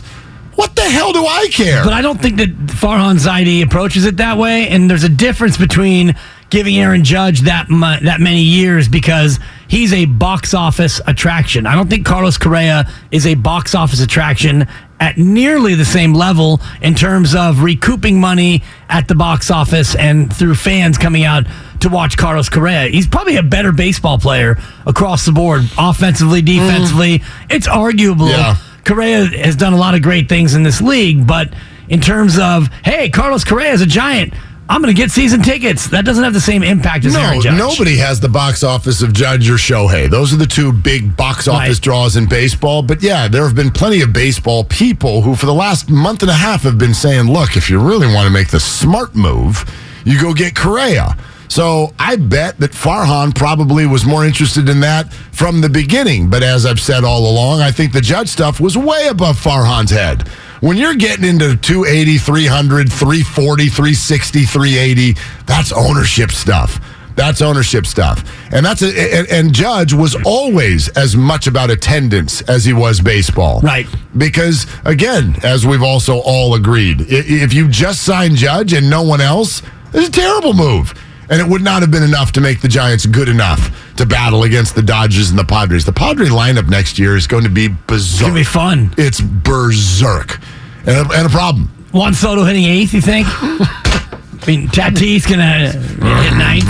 What 0.54 0.76
the 0.76 0.82
hell 0.82 1.12
do 1.12 1.26
I 1.26 1.49
care? 1.50 1.82
But 1.82 1.92
I 1.92 2.02
don't 2.02 2.20
think 2.20 2.37
that 2.37 2.50
Farhan 2.66 3.18
Zaidi 3.18 3.64
approaches 3.64 4.04
it 4.04 4.18
that 4.18 4.38
way. 4.38 4.68
And 4.68 4.88
there's 4.88 5.04
a 5.04 5.08
difference 5.08 5.56
between 5.56 6.14
giving 6.52 6.76
Aaron 6.76 7.02
Judge 7.02 7.40
that 7.40 7.71
mu- 7.71 7.99
that 8.00 8.21
many 8.21 8.42
years 8.42 8.87
because 8.87 9.40
he's 9.68 9.90
a 9.94 10.04
box 10.04 10.52
office 10.52 11.00
attraction. 11.06 11.66
I 11.66 11.75
don't 11.75 11.88
think 11.88 12.04
Carlos 12.04 12.37
Correa 12.37 12.87
is 13.11 13.26
a 13.26 13.35
box 13.35 13.75
office 13.75 14.02
attraction 14.02 14.68
at 15.00 15.16
nearly 15.16 15.75
the 15.75 15.87
same 15.87 16.12
level 16.12 16.61
in 16.82 16.94
terms 16.94 17.35
of 17.35 17.62
recouping 17.62 18.21
money 18.21 18.62
at 18.90 19.09
the 19.09 19.14
box 19.14 19.50
office 19.50 19.94
and 19.94 20.30
through 20.30 20.54
fans 20.54 20.99
coming 20.99 21.25
out 21.25 21.47
to 21.80 21.88
watch 21.88 22.18
Carlos 22.18 22.50
Correa. 22.50 22.88
He's 22.88 23.09
probably 23.09 23.37
a 23.37 23.42
better 23.42 23.73
baseball 23.73 24.18
player 24.18 24.59
across 24.87 25.25
the 25.25 25.32
board, 25.32 25.62
offensively, 25.78 26.42
mm. 26.42 26.47
defensively. 26.47 27.23
It's 27.49 27.66
arguable. 27.66 28.28
Yeah. 28.28 28.56
Correa 28.85 29.25
has 29.25 29.56
done 29.56 29.73
a 29.73 29.78
lot 29.78 29.94
of 29.94 30.02
great 30.02 30.28
things 30.28 30.54
in 30.54 30.64
this 30.64 30.82
league, 30.82 31.26
but 31.26 31.49
in 31.88 32.02
terms 32.02 32.38
of, 32.38 32.68
hey, 32.85 33.09
Carlos 33.09 33.42
Correa 33.42 33.73
is 33.73 33.80
a 33.80 33.87
giant, 33.87 34.35
I'm 34.69 34.81
going 34.81 34.95
to 34.95 34.99
get 35.00 35.11
season 35.11 35.42
tickets. 35.42 35.88
That 35.88 36.04
doesn't 36.04 36.25
have 36.25 36.33
the 36.33 36.40
same 36.40 36.62
impact 36.62 37.04
as 37.04 37.12
No, 37.14 37.21
Aaron 37.21 37.40
Judge. 37.42 37.59
nobody 37.59 37.97
has 37.99 38.21
the 38.21 38.28
box 38.28 38.62
office 38.62 39.02
of 39.02 39.12
Judge 39.12 39.50
or 39.50 39.54
Shohei. 39.54 40.09
Those 40.09 40.33
are 40.33 40.37
the 40.37 40.47
two 40.47 40.73
big 40.73 41.14
box 41.16 41.47
office 41.49 41.76
Right. 41.76 41.81
draws 41.83 42.16
in 42.16 42.26
baseball. 42.26 42.83
But 42.83 43.02
yeah, 43.02 43.28
there 43.28 43.42
have 43.45 43.54
been 43.54 43.71
plenty 43.71 44.00
of 44.00 44.12
baseball 44.12 44.64
people 44.64 45.23
who, 45.23 45.35
for 45.35 45.47
the 45.47 45.52
last 45.54 45.90
month 45.90 46.23
and 46.23 46.31
a 46.31 46.35
half, 46.35 46.62
have 46.62 46.78
been 46.78 46.95
saying, 46.95 47.31
look, 47.31 47.57
if 47.57 47.69
you 47.69 47.78
really 47.81 48.07
want 48.07 48.26
to 48.26 48.31
make 48.33 48.49
the 48.49 48.61
smart 48.61 49.14
move, 49.14 49.64
you 50.04 50.19
go 50.21 50.33
get 50.33 50.54
Correa. 50.54 51.16
So 51.49 51.92
I 51.99 52.16
bet 52.16 52.59
that 52.61 52.71
Farhan 52.73 53.35
probably 53.35 53.85
was 53.85 54.07
more 54.07 54.25
interested 54.25 54.71
in 54.71 54.81
that 54.81 55.12
from 55.33 55.61
the 55.61 55.69
beginning. 55.69 56.31
But 56.31 56.42
as 56.42 56.64
I've 56.64 56.81
said 56.81 57.04
all 57.04 57.31
along, 57.31 57.61
I 57.61 57.71
think 57.71 57.92
the 57.92 58.00
Judge 58.00 58.28
stuff 58.28 58.59
was 58.59 58.78
way 58.78 59.09
above 59.09 59.37
Farhan's 59.38 59.90
head. 59.90 60.26
When 60.62 60.76
you're 60.76 60.95
getting 60.95 61.25
into 61.25 61.57
280, 61.57 62.19
300, 62.19 62.88
340, 62.88 63.66
360, 63.66 64.45
380, 64.45 65.21
that's 65.45 65.73
ownership 65.73 66.31
stuff. 66.31 66.78
That's 67.16 67.42
ownership 67.42 67.85
stuff. 67.85 68.23
And 68.52 68.64
that's 68.64 68.81
a, 68.83 69.16
and, 69.19 69.28
and 69.28 69.52
Judge 69.52 69.92
was 69.92 70.16
always 70.25 70.88
as 70.90 71.16
much 71.16 71.49
about 71.49 71.71
attendance 71.71 72.42
as 72.42 72.64
he 72.64 72.73
was 72.73 73.00
baseball. 73.00 73.61
Right. 73.61 73.88
Because 74.16 74.69
again, 74.85 75.35
as 75.42 75.66
we've 75.66 75.83
also 75.83 76.21
all 76.21 76.54
agreed, 76.54 77.07
if 77.09 77.52
you 77.52 77.66
just 77.66 78.02
sign 78.02 78.37
Judge 78.37 78.73
and 78.73 78.88
no 78.88 79.02
one 79.02 79.21
else, 79.21 79.62
it's 79.92 80.09
a 80.11 80.12
terrible 80.12 80.52
move. 80.52 80.95
And 81.28 81.40
it 81.40 81.49
would 81.49 81.62
not 81.62 81.83
have 81.83 81.90
been 81.90 82.02
enough 82.02 82.31
to 82.33 82.40
make 82.40 82.61
the 82.61 82.69
Giants 82.69 83.07
good 83.07 83.28
enough 83.28 83.95
to 83.97 84.07
battle 84.07 84.42
against 84.42 84.75
the 84.75 84.83
Dodgers 84.83 85.31
and 85.31 85.38
the 85.38 85.45
Padres. 85.45 85.85
The 85.85 85.92
Padre 85.92 86.26
lineup 86.26 86.69
next 86.69 86.99
year 86.99 87.16
is 87.16 87.26
going 87.26 87.45
to 87.45 87.50
be 87.50 87.69
berserk. 87.69 88.12
It's 88.12 88.21
going 88.21 88.33
to 88.33 88.40
be 88.40 88.45
fun. 88.45 88.95
It's 88.99 89.21
berserk. 89.21 90.38
And 90.86 91.10
a, 91.10 91.14
and 91.14 91.26
a 91.26 91.30
problem. 91.30 91.70
Juan 91.92 92.14
Soto 92.14 92.44
hitting 92.44 92.64
eighth, 92.64 92.94
you 92.94 93.00
think? 93.00 93.26
I 93.28 94.44
mean, 94.46 94.68
Tatis 94.68 95.26
to 95.26 95.78
hit 95.78 96.36
ninth. 96.36 96.64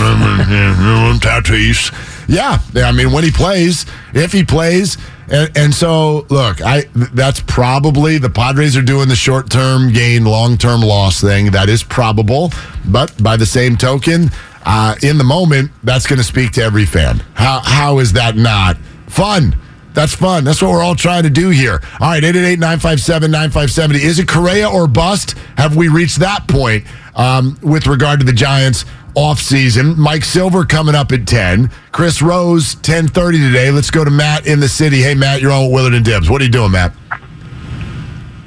Tatis. 1.19 1.91
Yeah, 2.27 2.59
I 2.75 2.91
mean, 2.91 3.11
when 3.11 3.23
he 3.23 3.31
plays, 3.31 3.85
if 4.13 4.31
he 4.31 4.43
plays, 4.43 4.97
and, 5.29 5.57
and 5.57 5.73
so 5.73 6.25
look, 6.29 6.61
I 6.61 6.83
that's 6.93 7.41
probably 7.41 8.17
the 8.17 8.29
Padres 8.29 8.77
are 8.77 8.81
doing 8.81 9.07
the 9.07 9.15
short 9.15 9.49
term 9.49 9.91
gain, 9.91 10.25
long 10.25 10.57
term 10.57 10.81
loss 10.81 11.19
thing. 11.21 11.51
That 11.51 11.69
is 11.69 11.83
probable, 11.83 12.51
but 12.85 13.21
by 13.21 13.35
the 13.37 13.45
same 13.45 13.75
token, 13.77 14.29
uh, 14.65 14.95
in 15.01 15.17
the 15.17 15.23
moment, 15.23 15.71
that's 15.83 16.07
going 16.07 16.17
to 16.19 16.23
speak 16.23 16.51
to 16.53 16.61
every 16.63 16.85
fan. 16.85 17.19
How 17.33 17.59
how 17.63 17.99
is 17.99 18.13
that 18.13 18.35
not 18.35 18.77
fun? 19.07 19.55
That's 19.93 20.15
fun. 20.15 20.43
That's 20.43 20.61
what 20.61 20.71
we're 20.71 20.83
all 20.83 20.95
trying 20.95 21.23
to 21.23 21.29
do 21.29 21.49
here. 21.49 21.81
All 21.99 22.09
right, 22.09 22.23
888-957-9570. 22.23 23.95
Is 23.95 24.19
it 24.19 24.27
Correa 24.27 24.69
or 24.69 24.87
bust? 24.87 25.37
Have 25.57 25.75
we 25.75 25.87
reached 25.87 26.19
that 26.19 26.47
point 26.47 26.85
um, 27.15 27.57
with 27.61 27.85
regard 27.85 28.19
to 28.19 28.25
the 28.25 28.33
Giants 28.33 28.85
offseason? 29.15 29.95
Mike 29.95 30.23
Silver 30.23 30.65
coming 30.65 30.95
up 30.95 31.11
at 31.11 31.27
10. 31.27 31.69
Chris 31.91 32.21
Rose, 32.21 32.75
1030 32.75 33.37
today. 33.37 33.71
Let's 33.71 33.91
go 33.91 34.03
to 34.03 34.11
Matt 34.11 34.47
in 34.47 34.59
the 34.59 34.69
city. 34.69 35.01
Hey, 35.01 35.13
Matt, 35.13 35.41
you're 35.41 35.51
on 35.51 35.65
with 35.65 35.73
Willard 35.73 35.93
and 35.93 36.05
Dibs. 36.05 36.29
What 36.29 36.41
are 36.41 36.45
you 36.45 36.51
doing, 36.51 36.71
Matt? 36.71 36.93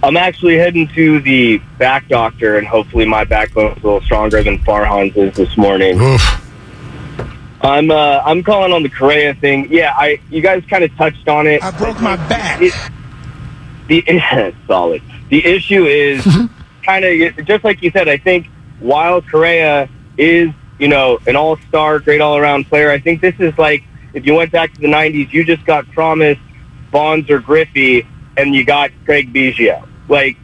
I'm 0.03 0.17
actually 0.17 0.57
heading 0.57 0.88
to 0.88 1.21
the 1.21 1.59
back 1.79 2.07
doctor, 2.09 2.59
and 2.59 2.67
hopefully 2.67 3.07
my 3.07 3.25
backbone's 3.25 3.79
a 3.83 3.87
little 3.87 4.00
stronger 4.03 4.43
than 4.43 4.59
Farhan's 4.59 5.17
is 5.17 5.35
this 5.35 5.57
morning. 5.57 6.00
Oof. 6.00 6.46
I'm 7.66 7.90
uh, 7.90 8.23
I'm 8.25 8.42
calling 8.42 8.73
on 8.73 8.82
the 8.82 8.88
Correa 8.88 9.35
thing. 9.35 9.68
Yeah, 9.70 9.94
I 9.96 10.20
you 10.30 10.40
guys 10.40 10.62
kind 10.68 10.85
of 10.85 10.94
touched 10.96 11.28
on 11.28 11.46
it. 11.46 11.62
I 11.62 11.76
broke 11.76 12.00
my 12.00 12.16
back. 12.28 12.61
It, 12.62 12.75
the 13.88 14.54
solid. 14.66 15.02
The 15.28 15.44
issue 15.44 15.85
is 15.85 16.25
kind 16.85 17.04
of 17.04 17.46
just 17.46 17.64
like 17.64 17.82
you 17.82 17.90
said. 17.90 18.08
I 18.08 18.16
think 18.16 18.46
while 18.80 19.23
Correa 19.23 19.88
is 20.16 20.50
you 20.78 20.88
know 20.88 21.18
an 21.26 21.37
all 21.37 21.56
star, 21.68 21.99
great 21.99 22.20
all 22.20 22.37
around 22.37 22.68
player, 22.68 22.90
I 22.90 22.99
think 22.99 23.20
this 23.20 23.35
is 23.38 23.56
like 23.58 23.85
if 24.12 24.26
you 24.26 24.35
went 24.35 24.52
back 24.52 24.73
to 24.75 24.80
the 24.80 24.88
'90s, 24.88 25.32
you 25.32 25.44
just 25.44 25.64
got 25.64 25.87
promised 25.92 26.40
Bonds 26.90 27.30
or 27.30 27.40
Griffey, 27.40 28.06
and 28.37 28.54
you 28.54 28.64
got 28.64 28.90
Craig 29.04 29.32
Biggio. 29.32 29.87
Like, 30.08 30.37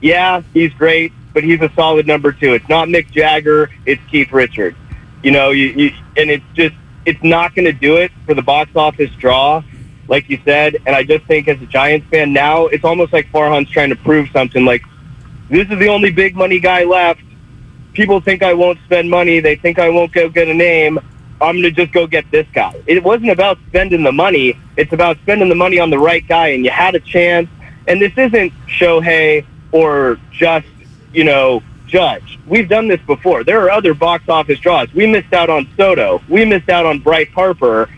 yeah, 0.00 0.42
he's 0.54 0.72
great, 0.72 1.12
but 1.32 1.44
he's 1.44 1.60
a 1.60 1.70
solid 1.74 2.06
number 2.06 2.32
two. 2.32 2.54
It's 2.54 2.68
not 2.68 2.88
Mick 2.88 3.10
Jagger. 3.10 3.70
It's 3.86 4.02
Keith 4.10 4.32
Richards. 4.32 4.76
You 5.22 5.30
know, 5.30 5.50
you, 5.50 5.66
you 5.68 5.90
and 6.16 6.30
it's 6.30 6.44
just 6.54 6.74
it's 7.04 7.22
not 7.22 7.54
going 7.54 7.64
to 7.64 7.72
do 7.72 7.96
it 7.96 8.12
for 8.26 8.34
the 8.34 8.42
box 8.42 8.70
office 8.76 9.10
draw. 9.18 9.62
like 10.08 10.28
you 10.28 10.38
said. 10.44 10.76
And 10.86 10.94
I 10.94 11.02
just 11.02 11.24
think 11.26 11.48
as 11.48 11.60
a 11.62 11.66
Giants 11.66 12.06
fan 12.10 12.32
now, 12.32 12.66
it's 12.66 12.84
almost 12.84 13.12
like 13.12 13.30
Farhan's 13.32 13.70
trying 13.70 13.90
to 13.90 13.96
prove 13.96 14.28
something. 14.32 14.64
Like 14.64 14.82
this 15.48 15.68
is 15.70 15.78
the 15.78 15.88
only 15.88 16.10
big 16.10 16.34
money 16.36 16.60
guy 16.60 16.84
left. 16.84 17.22
People 17.92 18.20
think 18.20 18.42
I 18.42 18.54
won't 18.54 18.78
spend 18.84 19.10
money. 19.10 19.40
They 19.40 19.56
think 19.56 19.78
I 19.78 19.90
won't 19.90 20.12
go 20.12 20.28
get 20.28 20.48
a 20.48 20.54
name. 20.54 20.98
I'm 21.40 21.56
going 21.56 21.62
to 21.64 21.70
just 21.72 21.92
go 21.92 22.06
get 22.06 22.30
this 22.30 22.46
guy. 22.54 22.80
It 22.86 23.02
wasn't 23.02 23.30
about 23.30 23.58
spending 23.68 24.02
the 24.02 24.12
money. 24.12 24.56
It's 24.76 24.92
about 24.92 25.18
spending 25.18 25.48
the 25.48 25.54
money 25.56 25.78
on 25.78 25.90
the 25.90 25.98
right 25.98 26.26
guy, 26.26 26.48
and 26.48 26.64
you 26.64 26.70
had 26.70 26.94
a 26.94 27.00
chance. 27.00 27.48
And 27.88 28.00
this 28.00 28.12
isn't 28.16 28.52
Shohei 28.68 29.44
or 29.72 30.18
just, 30.30 30.68
you 31.12 31.24
know, 31.24 31.62
Judge. 31.96 32.38
We've 32.46 32.68
done 32.68 32.88
this 32.88 33.00
before. 33.02 33.44
There 33.44 33.60
are 33.60 33.70
other 33.70 33.92
box 33.92 34.24
office 34.28 34.58
draws. 34.58 34.92
We 34.94 35.06
missed 35.06 35.32
out 35.34 35.50
on 35.50 35.68
Soto. 35.76 36.22
We 36.26 36.46
missed 36.46 36.70
out 36.70 36.86
on 36.86 37.00
Bryce 37.00 37.28
Harper, 37.34 37.90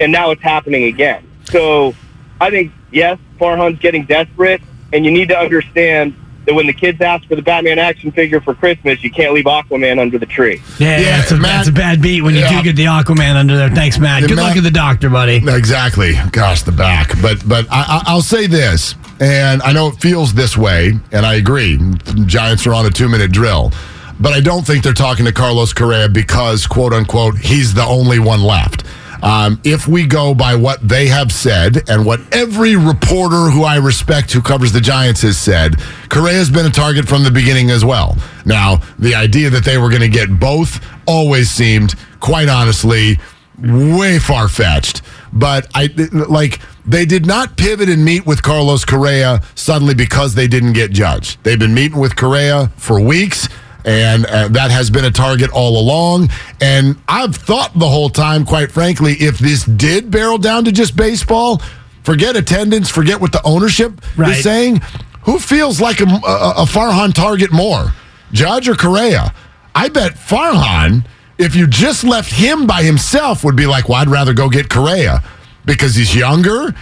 and 0.00 0.12
now 0.12 0.30
it's 0.32 0.42
happening 0.42 0.84
again. 0.84 1.26
So 1.44 1.94
I 2.42 2.50
think, 2.50 2.72
yes, 2.92 3.18
Farhan's 3.40 3.78
getting 3.78 4.04
desperate, 4.04 4.60
and 4.92 5.04
you 5.06 5.10
need 5.10 5.30
to 5.30 5.38
understand 5.38 6.14
that 6.44 6.52
when 6.54 6.66
the 6.66 6.72
kids 6.74 7.00
ask 7.00 7.26
for 7.26 7.36
the 7.36 7.42
Batman 7.42 7.78
action 7.78 8.12
figure 8.12 8.40
for 8.42 8.54
Christmas, 8.54 9.02
you 9.02 9.10
can't 9.10 9.32
leave 9.32 9.46
Aquaman 9.46 9.98
under 9.98 10.18
the 10.18 10.26
tree. 10.26 10.60
Yeah, 10.78 10.98
Yeah, 10.98 11.16
that's, 11.18 11.32
a, 11.32 11.36
Matt- 11.38 11.42
that's 11.56 11.68
a 11.68 11.72
bad 11.72 12.02
beat 12.02 12.20
when 12.22 12.34
you 12.34 12.40
Yeah. 12.40 12.58
do 12.58 12.62
get 12.64 12.76
the 12.76 12.84
Aquaman 12.84 13.34
under 13.36 13.56
there. 13.56 13.70
Thanks, 13.70 13.98
Matt. 13.98 14.22
Good 14.22 14.36
Matt- 14.36 14.44
luck 14.44 14.56
at 14.58 14.62
the 14.62 14.70
doctor, 14.70 15.08
buddy. 15.08 15.36
Exactly. 15.46 16.18
Gosh, 16.32 16.62
the 16.62 16.72
back. 16.72 17.12
But 17.22 17.46
but 17.48 17.66
I, 17.70 18.02
I- 18.06 18.12
I'll 18.12 18.20
say 18.22 18.46
this, 18.46 18.94
and 19.20 19.62
I 19.62 19.72
know 19.72 19.88
it 19.88 19.96
feels 19.96 20.34
this 20.34 20.56
way, 20.56 20.92
and 21.12 21.26
I 21.26 21.34
agree. 21.34 21.78
Giants 22.26 22.66
are 22.66 22.74
on 22.74 22.86
a 22.86 22.90
two 22.90 23.08
minute 23.08 23.32
drill, 23.32 23.72
but 24.20 24.32
I 24.32 24.40
don't 24.40 24.66
think 24.66 24.84
they're 24.84 24.92
talking 24.92 25.24
to 25.24 25.32
Carlos 25.32 25.72
Correa 25.72 26.08
because 26.08 26.66
quote 26.66 26.92
unquote 26.92 27.38
he's 27.38 27.74
the 27.74 27.84
only 27.84 28.18
one 28.18 28.42
left. 28.42 28.84
Um, 29.22 29.60
if 29.64 29.88
we 29.88 30.06
go 30.06 30.34
by 30.34 30.54
what 30.54 30.86
they 30.86 31.08
have 31.08 31.32
said 31.32 31.88
and 31.90 32.06
what 32.06 32.20
every 32.32 32.76
reporter 32.76 33.50
who 33.50 33.64
I 33.64 33.76
respect 33.76 34.32
who 34.32 34.40
covers 34.40 34.72
the 34.72 34.80
Giants 34.80 35.22
has 35.22 35.36
said, 35.36 35.80
Correa 36.08 36.34
has 36.34 36.50
been 36.50 36.66
a 36.66 36.70
target 36.70 37.08
from 37.08 37.24
the 37.24 37.30
beginning 37.30 37.70
as 37.70 37.84
well. 37.84 38.16
Now, 38.44 38.80
the 38.98 39.14
idea 39.14 39.50
that 39.50 39.64
they 39.64 39.76
were 39.76 39.88
going 39.88 40.02
to 40.02 40.08
get 40.08 40.38
both 40.38 40.84
always 41.06 41.50
seemed, 41.50 41.94
quite 42.20 42.48
honestly, 42.48 43.18
way 43.60 44.18
far 44.18 44.48
fetched. 44.48 45.02
But 45.32 45.66
I 45.74 45.88
like 46.10 46.60
they 46.86 47.04
did 47.06 47.26
not 47.26 47.56
pivot 47.56 47.88
and 47.88 48.04
meet 48.04 48.26
with 48.26 48.42
Carlos 48.42 48.84
Correa 48.84 49.42
suddenly 49.54 49.94
because 49.94 50.34
they 50.34 50.48
didn't 50.48 50.72
get 50.72 50.90
judged. 50.90 51.38
They've 51.44 51.58
been 51.58 51.74
meeting 51.74 51.98
with 51.98 52.16
Correa 52.16 52.70
for 52.76 53.00
weeks. 53.00 53.48
And 53.84 54.26
uh, 54.26 54.48
that 54.48 54.70
has 54.70 54.90
been 54.90 55.04
a 55.06 55.10
target 55.10 55.50
all 55.50 55.80
along. 55.80 56.28
And 56.60 56.96
I've 57.08 57.34
thought 57.34 57.72
the 57.78 57.88
whole 57.88 58.10
time, 58.10 58.44
quite 58.44 58.70
frankly, 58.70 59.14
if 59.14 59.38
this 59.38 59.64
did 59.64 60.10
barrel 60.10 60.36
down 60.36 60.64
to 60.64 60.72
just 60.72 60.94
baseball, 60.94 61.62
forget 62.02 62.36
attendance, 62.36 62.90
forget 62.90 63.18
what 63.20 63.32
the 63.32 63.40
ownership 63.44 64.02
Right. 64.16 64.36
is 64.36 64.42
saying. 64.42 64.82
Who 65.22 65.38
feels 65.38 65.80
like 65.80 66.00
a, 66.00 66.04
a, 66.04 66.54
a 66.58 66.64
Farhan 66.66 67.14
target 67.14 67.50
more, 67.52 67.92
Judge 68.32 68.68
or 68.68 68.74
Correa? 68.74 69.32
I 69.74 69.88
bet 69.88 70.14
Farhan, 70.16 71.06
if 71.38 71.54
you 71.54 71.66
just 71.66 72.04
left 72.04 72.32
him 72.32 72.66
by 72.66 72.82
himself, 72.82 73.44
would 73.44 73.56
be 73.56 73.66
like, 73.66 73.88
well, 73.88 74.00
I'd 74.00 74.08
rather 74.08 74.34
go 74.34 74.48
get 74.48 74.68
Correa 74.68 75.22
because 75.64 75.94
he's 75.94 76.14
younger, 76.14 76.74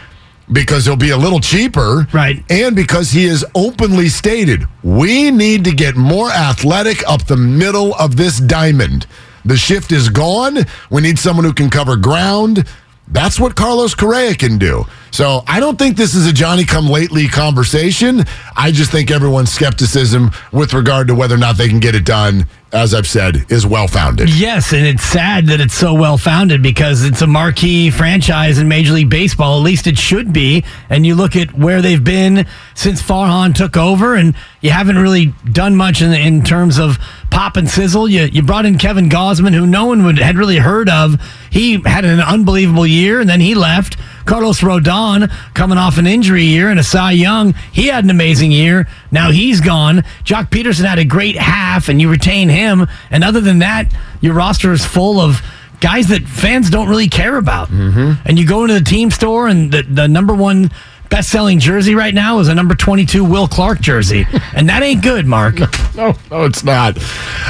because 0.53 0.85
he'll 0.87 0.97
be 0.97 1.11
a 1.11 1.17
little 1.17 1.41
cheaper, 1.41 2.07
Right. 2.13 2.43
and 2.51 2.75
because 2.77 3.11
he 3.11 3.25
has 3.27 3.45
openly 3.55 4.09
stated, 4.09 4.65
we 4.83 5.31
need 5.31 5.65
to 5.65 5.73
get 5.73 5.97
more 5.97 6.31
athletic 6.31 7.07
up 7.09 7.27
the 7.27 7.37
middle 7.37 7.95
of 7.97 8.17
this 8.17 8.39
diamond. 8.39 9.07
The 9.45 9.57
shift 9.57 9.93
is 9.93 10.09
gone. 10.09 10.59
We 10.91 11.03
need 11.03 11.19
someone 11.19 11.45
who 11.45 11.53
can 11.53 11.69
cover 11.71 11.97
ground. 11.97 12.65
That's 13.09 13.39
what 13.39 13.55
Carlos 13.55 13.95
Correa 13.95 14.35
can 14.35 14.59
do. 14.59 14.85
So 15.13 15.45
I 15.47 15.61
don't 15.61 15.79
think 15.79 15.97
this 15.97 16.15
is 16.17 16.27
a 16.27 16.33
Johnny 16.33 16.65
come 16.65 16.89
lately 16.89 17.29
conversation. 17.29 18.25
I 18.57 18.73
just 18.73 18.91
think 18.91 19.11
everyone's 19.13 19.53
skepticism 19.53 20.33
with 20.53 20.75
regard 20.75 21.07
to 21.09 21.15
whether 21.15 21.37
or 21.37 21.39
not 21.39 21.57
they 21.57 21.69
can 21.69 21.79
get 21.79 21.95
it 21.95 22.05
done, 22.05 22.47
as 22.77 22.93
I've 22.93 23.07
said, 23.07 23.51
is 23.51 23.67
well 23.67 23.89
founded. 23.89 24.29
Yes, 24.29 24.73
and 24.73 24.87
it's 24.87 25.03
sad 25.03 25.47
that 25.47 25.61
it's 25.61 25.75
so 25.75 25.95
well 25.95 26.19
founded 26.19 26.63
because 26.63 27.05
it's 27.05 27.23
a 27.23 27.27
marquee 27.27 27.91
franchise 27.91 28.59
in 28.59 28.69
Major 28.69 28.93
League 28.93 29.09
Baseball. 29.09 29.57
At 29.59 29.65
least 29.65 29.87
it 29.87 29.97
should 29.97 30.33
be. 30.33 30.63
And 30.91 31.07
you 31.07 31.15
look 31.15 31.37
at 31.37 31.57
where 31.57 31.81
they've 31.81 32.03
been 32.03 32.47
since 32.75 33.03
Farhan 33.03 33.55
took 33.55 33.79
over, 33.79 34.15
and 34.15 34.35
you 34.61 34.71
haven't 34.71 34.99
really 34.99 35.33
done 35.51 35.75
much 35.75 36.03
in, 36.03 36.13
in 36.13 36.43
terms 36.45 36.79
of 36.79 36.99
pop 37.31 37.57
and 37.57 37.69
sizzle. 37.69 38.09
You 38.09 38.25
you 38.25 38.43
brought 38.43 38.67
in 38.67 38.77
Kevin 38.77 39.09
Gausman, 39.09 39.55
who 39.55 39.67
no 39.67 39.87
one 39.87 40.05
would 40.05 40.19
had 40.19 40.37
really 40.37 40.59
heard 40.59 40.91
of. 40.91 41.21
He 41.51 41.81
had 41.81 42.05
an 42.05 42.21
unbelievable 42.21 42.87
year, 42.87 43.21
and 43.21 43.29
then 43.29 43.41
he 43.41 43.55
left. 43.55 43.97
Carlos 44.27 44.61
Rodon 44.61 45.33
coming 45.55 45.79
off 45.79 45.99
an 45.99 46.07
injury 46.07 46.45
year 46.45 46.71
and 46.71 46.79
a 46.79 46.85
Cy 46.85 47.13
Young. 47.13 47.55
He 47.73 47.87
had 47.87 48.05
an 48.05 48.11
amazing 48.11 48.53
year. 48.53 48.89
Now 49.11 49.31
he's 49.31 49.61
gone. 49.61 50.03
Joc 50.25 50.51
Pederson 50.51 50.85
had 50.85 50.99
a 50.99 51.05
great 51.05 51.37
half, 51.37 51.89
and 51.89 52.01
you 52.01 52.11
retain 52.11 52.49
him. 52.49 52.87
And 53.11 53.25
other 53.25 53.41
than 53.41 53.61
that, 53.61 53.93
your 54.21 54.35
roster 54.35 54.73
is 54.73 54.85
full 54.85 55.21
of 55.21 55.41
guys 55.81 56.09
that 56.09 56.23
fans 56.25 56.71
don't 56.71 56.89
really 56.89 57.09
care 57.09 57.37
about. 57.37 57.69
Mm-hmm. 57.69 58.27
And 58.29 58.39
you 58.39 58.47
go 58.47 58.63
into 58.63 58.75
the 58.75 58.85
team 58.85 59.11
store, 59.11 59.47
and 59.49 59.71
the, 59.71 59.83
the 59.83 60.09
number 60.09 60.35
one 60.35 60.71
best 61.09 61.31
selling 61.31 61.59
jersey 61.59 61.95
right 61.95 62.15
now 62.15 62.41
is 62.41 62.49
a 62.49 62.55
number 62.55 62.75
22 62.75 63.25
Will 63.25 63.47
Clark 63.47 63.81
jersey. 63.81 64.27
and 64.55 64.69
that 64.69 64.83
ain't 64.83 65.03
good, 65.03 65.27
Mark. 65.27 65.59
No, 65.95 66.15
no, 66.31 66.45
it's 66.45 66.65
not. 66.65 66.99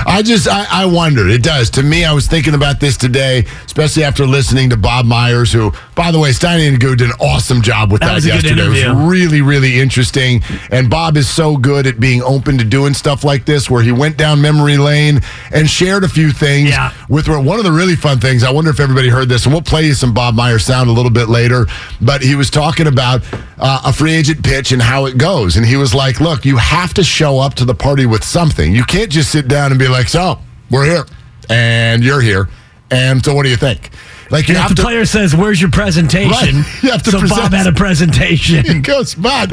I 0.06 0.22
just, 0.22 0.46
I, 0.48 0.66
I 0.70 0.86
wondered. 0.86 1.30
It 1.30 1.42
does. 1.42 1.70
To 1.70 1.82
me, 1.82 2.04
I 2.04 2.12
was 2.12 2.26
thinking 2.26 2.54
about 2.54 2.80
this 2.80 2.96
today, 2.96 3.46
especially 3.64 4.04
after 4.04 4.26
listening 4.26 4.70
to 4.70 4.76
Bob 4.76 5.06
Myers, 5.06 5.52
who, 5.52 5.72
by 5.96 6.10
the 6.10 6.18
way, 6.18 6.28
Steiny 6.28 6.68
and 6.68 6.78
Goo 6.78 6.94
did 6.94 7.08
an 7.08 7.16
awesome 7.18 7.62
job 7.62 7.90
with 7.90 8.02
That 8.02 8.08
that, 8.08 8.14
was 8.16 8.26
a 8.26 8.28
good 8.28 8.44
yesterday. 8.44 8.82
It 8.82 8.94
was 8.94 9.08
really, 9.08 9.40
really 9.40 9.80
interesting. 9.80 10.42
And 10.70 10.90
Bob 10.90 11.16
is 11.16 11.26
so 11.26 11.56
good 11.56 11.86
at 11.86 11.98
being 11.98 12.22
open 12.22 12.58
to 12.58 12.64
doing 12.64 12.92
stuff 12.92 13.24
like 13.24 13.46
this, 13.46 13.70
where 13.70 13.82
he 13.82 13.92
went 13.92 14.18
down 14.18 14.42
memory 14.42 14.76
lane 14.76 15.22
and 15.52 15.68
shared 15.68 16.04
a 16.04 16.08
few 16.08 16.32
things. 16.32 16.68
Yeah. 16.68 16.92
With 17.08 17.28
one 17.28 17.58
of 17.58 17.64
the 17.64 17.72
really 17.72 17.96
fun 17.96 18.20
things, 18.20 18.44
I 18.44 18.50
wonder 18.52 18.70
if 18.70 18.78
everybody 18.78 19.08
heard 19.08 19.30
this, 19.30 19.46
and 19.46 19.54
we'll 19.54 19.62
play 19.62 19.86
you 19.86 19.94
some 19.94 20.12
Bob 20.12 20.34
Myers 20.34 20.66
sound 20.66 20.90
a 20.90 20.92
little 20.92 21.10
bit 21.10 21.30
later. 21.30 21.66
But 22.02 22.20
he 22.20 22.34
was 22.34 22.50
talking 22.50 22.88
about 22.88 23.22
uh, 23.58 23.80
a 23.86 23.92
free 23.92 24.12
agent 24.12 24.44
pitch 24.44 24.72
and 24.72 24.82
how 24.82 25.06
it 25.06 25.16
goes, 25.16 25.56
and 25.56 25.64
he 25.64 25.76
was 25.76 25.94
like, 25.94 26.20
"Look, 26.20 26.44
you 26.44 26.58
have 26.58 26.92
to 26.94 27.04
show 27.04 27.38
up 27.38 27.54
to 27.54 27.64
the 27.64 27.74
party 27.74 28.04
with 28.04 28.22
something. 28.22 28.74
You 28.74 28.84
can't 28.84 29.10
just 29.10 29.32
sit 29.32 29.48
down 29.48 29.72
and 29.72 29.78
be 29.78 29.88
like, 29.88 30.08
so 30.08 30.40
we're 30.70 30.84
here, 30.84 31.06
and 31.48 32.04
you're 32.04 32.20
here, 32.20 32.50
and 32.90 33.24
so 33.24 33.34
what 33.34 33.44
do 33.44 33.48
you 33.48 33.56
think?' 33.56 33.90
Like 34.30 34.48
you 34.48 34.54
And 34.54 34.62
have 34.62 34.70
the 34.70 34.76
to." 34.76 34.82
player 34.82 35.04
says, 35.04 35.34
Where's 35.36 35.60
your 35.60 35.70
presentation? 35.70 36.30
Right. 36.30 36.82
You 36.82 36.90
have 36.90 37.02
to 37.04 37.10
so 37.10 37.20
present- 37.20 37.40
Bob 37.40 37.52
had 37.52 37.66
a 37.66 37.72
presentation. 37.72 38.64
It 38.76 38.82
goes 38.82 39.14
bad, 39.14 39.52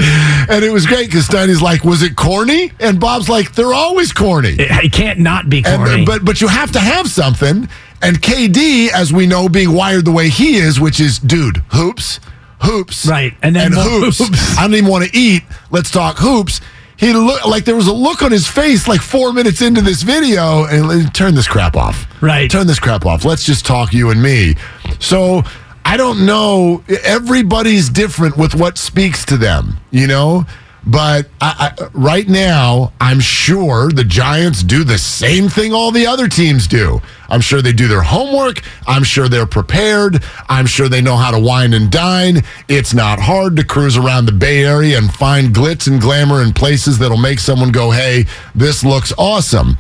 and 0.50 0.64
it 0.64 0.72
was 0.72 0.86
great 0.86 1.08
because 1.08 1.26
Steiny's 1.26 1.62
like, 1.62 1.84
"Was 1.84 2.02
it 2.02 2.16
corny?" 2.16 2.72
And 2.80 3.00
Bob's 3.00 3.30
like, 3.30 3.54
"They're 3.54 3.74
always 3.74 4.12
corny." 4.12 4.56
it 4.60 4.92
can't 4.92 5.20
not 5.20 5.50
be 5.50 5.62
corny. 5.62 6.02
uh, 6.04 6.06
but 6.06 6.26
but 6.26 6.42
you 6.42 6.48
have 6.48 6.72
to 6.74 6.80
have 6.80 7.08
something. 7.08 7.68
And 8.02 8.22
KD, 8.22 8.90
as 8.90 9.14
we 9.14 9.28
know, 9.28 9.48
being 9.48 9.72
wired 9.72 10.04
the 10.06 10.12
way 10.12 10.28
he 10.30 10.56
is, 10.58 10.80
which 10.80 11.00
is, 11.00 11.20
dude, 11.20 11.58
hoops, 11.70 12.20
hoops, 12.62 13.06
Right, 13.06 13.34
and 13.42 13.56
then 13.56 13.74
more 13.74 13.84
hoops. 13.84 14.18
hoops. 14.18 14.58
I 14.58 14.64
don't 14.64 14.74
even 14.76 14.90
want 14.90 15.06
to 15.10 15.18
eat. 15.18 15.44
Let's 15.72 15.90
talk 15.92 16.18
hoops. 16.18 16.60
He 17.04 17.12
looked 17.12 17.46
like 17.46 17.66
there 17.66 17.76
was 17.76 17.88
a 17.88 17.94
look 17.94 18.22
on 18.22 18.32
his 18.32 18.48
face 18.48 18.88
like 18.88 19.02
four 19.02 19.34
minutes 19.34 19.62
into 19.62 19.82
this 19.82 20.04
video, 20.04 20.64
and 20.64 21.14
turn 21.14 21.36
this 21.36 21.50
crap 21.50 21.76
off. 21.76 22.08
Right. 22.22 22.50
turn 22.50 22.66
this 22.66 22.80
crap 22.80 23.06
off. 23.06 23.26
Let's 23.26 23.46
just 23.46 23.66
talk 23.66 23.94
you 23.94 24.10
and 24.10 24.24
me. 24.24 24.56
So 25.00 25.44
I 25.84 25.98
don't 25.98 26.26
know. 26.26 26.82
Everybody's 27.04 27.90
different 27.90 28.38
with 28.38 28.56
what 28.56 28.78
speaks 28.78 29.26
to 29.26 29.36
them, 29.36 29.76
you 29.92 30.08
know. 30.08 30.46
But 30.86 31.30
I, 31.40 31.72
I, 31.80 31.90
right 31.94 32.28
now, 32.28 32.92
I'm 33.00 33.22
sure 33.22 33.90
the 33.90 34.04
Giants 34.04 34.64
do 34.64 34.84
the 34.84 34.98
same 34.98 35.48
thing 35.48 35.74
all 35.74 35.92
the 35.92 36.06
other 36.06 36.28
teams 36.28 36.68
do. 36.68 37.02
I'm 37.30 37.40
sure 37.40 37.62
they 37.62 37.72
do 37.72 37.88
their 37.88 38.02
homework. 38.02 38.62
I'm 38.86 39.04
sure 39.04 39.30
they're 39.30 39.46
prepared. 39.46 40.24
I'm 40.50 40.66
sure 40.66 40.90
they 40.90 41.02
know 41.02 41.16
how 41.16 41.32
to 41.32 41.40
wine 41.40 41.74
and 41.74 41.90
dine. 41.90 42.44
It's 42.68 42.94
not 42.94 43.20
hard 43.20 43.56
to 43.56 43.64
cruise 43.64 43.96
around 43.96 44.26
the 44.26 44.34
Bay 44.34 44.66
Area 44.66 44.98
and 44.98 45.12
find 45.14 45.56
glitz 45.56 45.88
and 45.88 46.02
glamour 46.02 46.44
in 46.44 46.54
places 46.54 47.00
that'll 47.00 47.18
make 47.18 47.40
someone 47.40 47.72
go, 47.72 47.92
hey, 47.92 48.26
this 48.54 48.84
looks 48.84 49.14
awesome. 49.18 49.78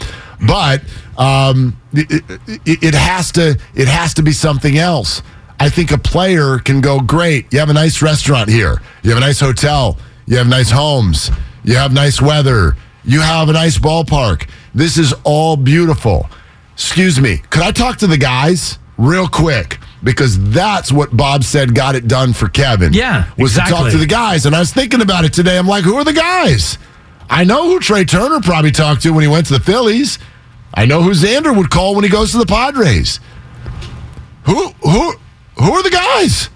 But 0.47 0.83
um, 1.17 1.77
it, 1.91 2.23
it, 2.65 2.83
it 2.83 2.93
has 2.93 3.31
to 3.33 3.59
it 3.75 3.87
has 3.87 4.13
to 4.15 4.23
be 4.23 4.31
something 4.31 4.77
else. 4.77 5.21
I 5.59 5.69
think 5.69 5.91
a 5.91 5.97
player 5.97 6.59
can 6.59 6.81
go, 6.81 6.99
great. 6.99 7.51
You 7.53 7.59
have 7.59 7.69
a 7.69 7.73
nice 7.73 8.01
restaurant 8.01 8.49
here. 8.49 8.81
You 9.03 9.11
have 9.11 9.17
a 9.17 9.25
nice 9.25 9.39
hotel. 9.39 9.97
You 10.25 10.37
have 10.37 10.47
nice 10.47 10.71
homes. 10.71 11.29
You 11.63 11.75
have 11.75 11.93
nice 11.93 12.21
weather. 12.21 12.75
You 13.03 13.21
have 13.21 13.49
a 13.49 13.53
nice 13.53 13.77
ballpark. 13.77 14.47
This 14.73 14.97
is 14.97 15.13
all 15.23 15.57
beautiful. 15.57 16.29
Excuse 16.73 17.19
me. 17.19 17.37
Could 17.49 17.61
I 17.63 17.71
talk 17.71 17.97
to 17.97 18.07
the 18.07 18.17
guys 18.17 18.79
real 18.97 19.27
quick? 19.27 19.79
Because 20.03 20.51
that's 20.51 20.91
what 20.91 21.15
Bob 21.15 21.43
said 21.43 21.73
got 21.75 21.95
it 21.95 22.07
done 22.07 22.33
for 22.33 22.49
Kevin. 22.49 22.91
Yeah, 22.93 23.29
Was 23.37 23.53
to 23.53 23.59
talk 23.61 23.91
to 23.91 23.97
the 23.97 24.05
guys. 24.05 24.45
And 24.45 24.55
I 24.55 24.59
was 24.59 24.73
thinking 24.73 25.01
about 25.01 25.23
it 25.23 25.33
today. 25.33 25.57
I'm 25.57 25.67
like, 25.67 25.83
who 25.83 25.95
are 25.95 26.03
the 26.03 26.13
guys? 26.13 26.77
I 27.29 27.45
know 27.45 27.69
who 27.69 27.79
Trea 27.79 28.03
Turner 28.05 28.41
probably 28.41 28.71
talked 28.71 29.03
to 29.03 29.11
when 29.11 29.21
he 29.21 29.27
went 29.29 29.47
to 29.47 29.53
the 29.53 29.59
Phillies. 29.61 30.19
I 30.73 30.85
know 30.85 31.01
who 31.01 31.11
Xander 31.11 31.55
would 31.55 31.69
call 31.69 31.95
when 31.95 32.03
he 32.03 32.09
goes 32.09 32.31
to 32.31 32.37
the 32.37 32.45
Padres. 32.45 33.19
Who 34.45 34.69
who 34.81 35.13
who 35.57 35.71
are 35.71 35.83
the 35.83 35.89
guys? 35.89 36.49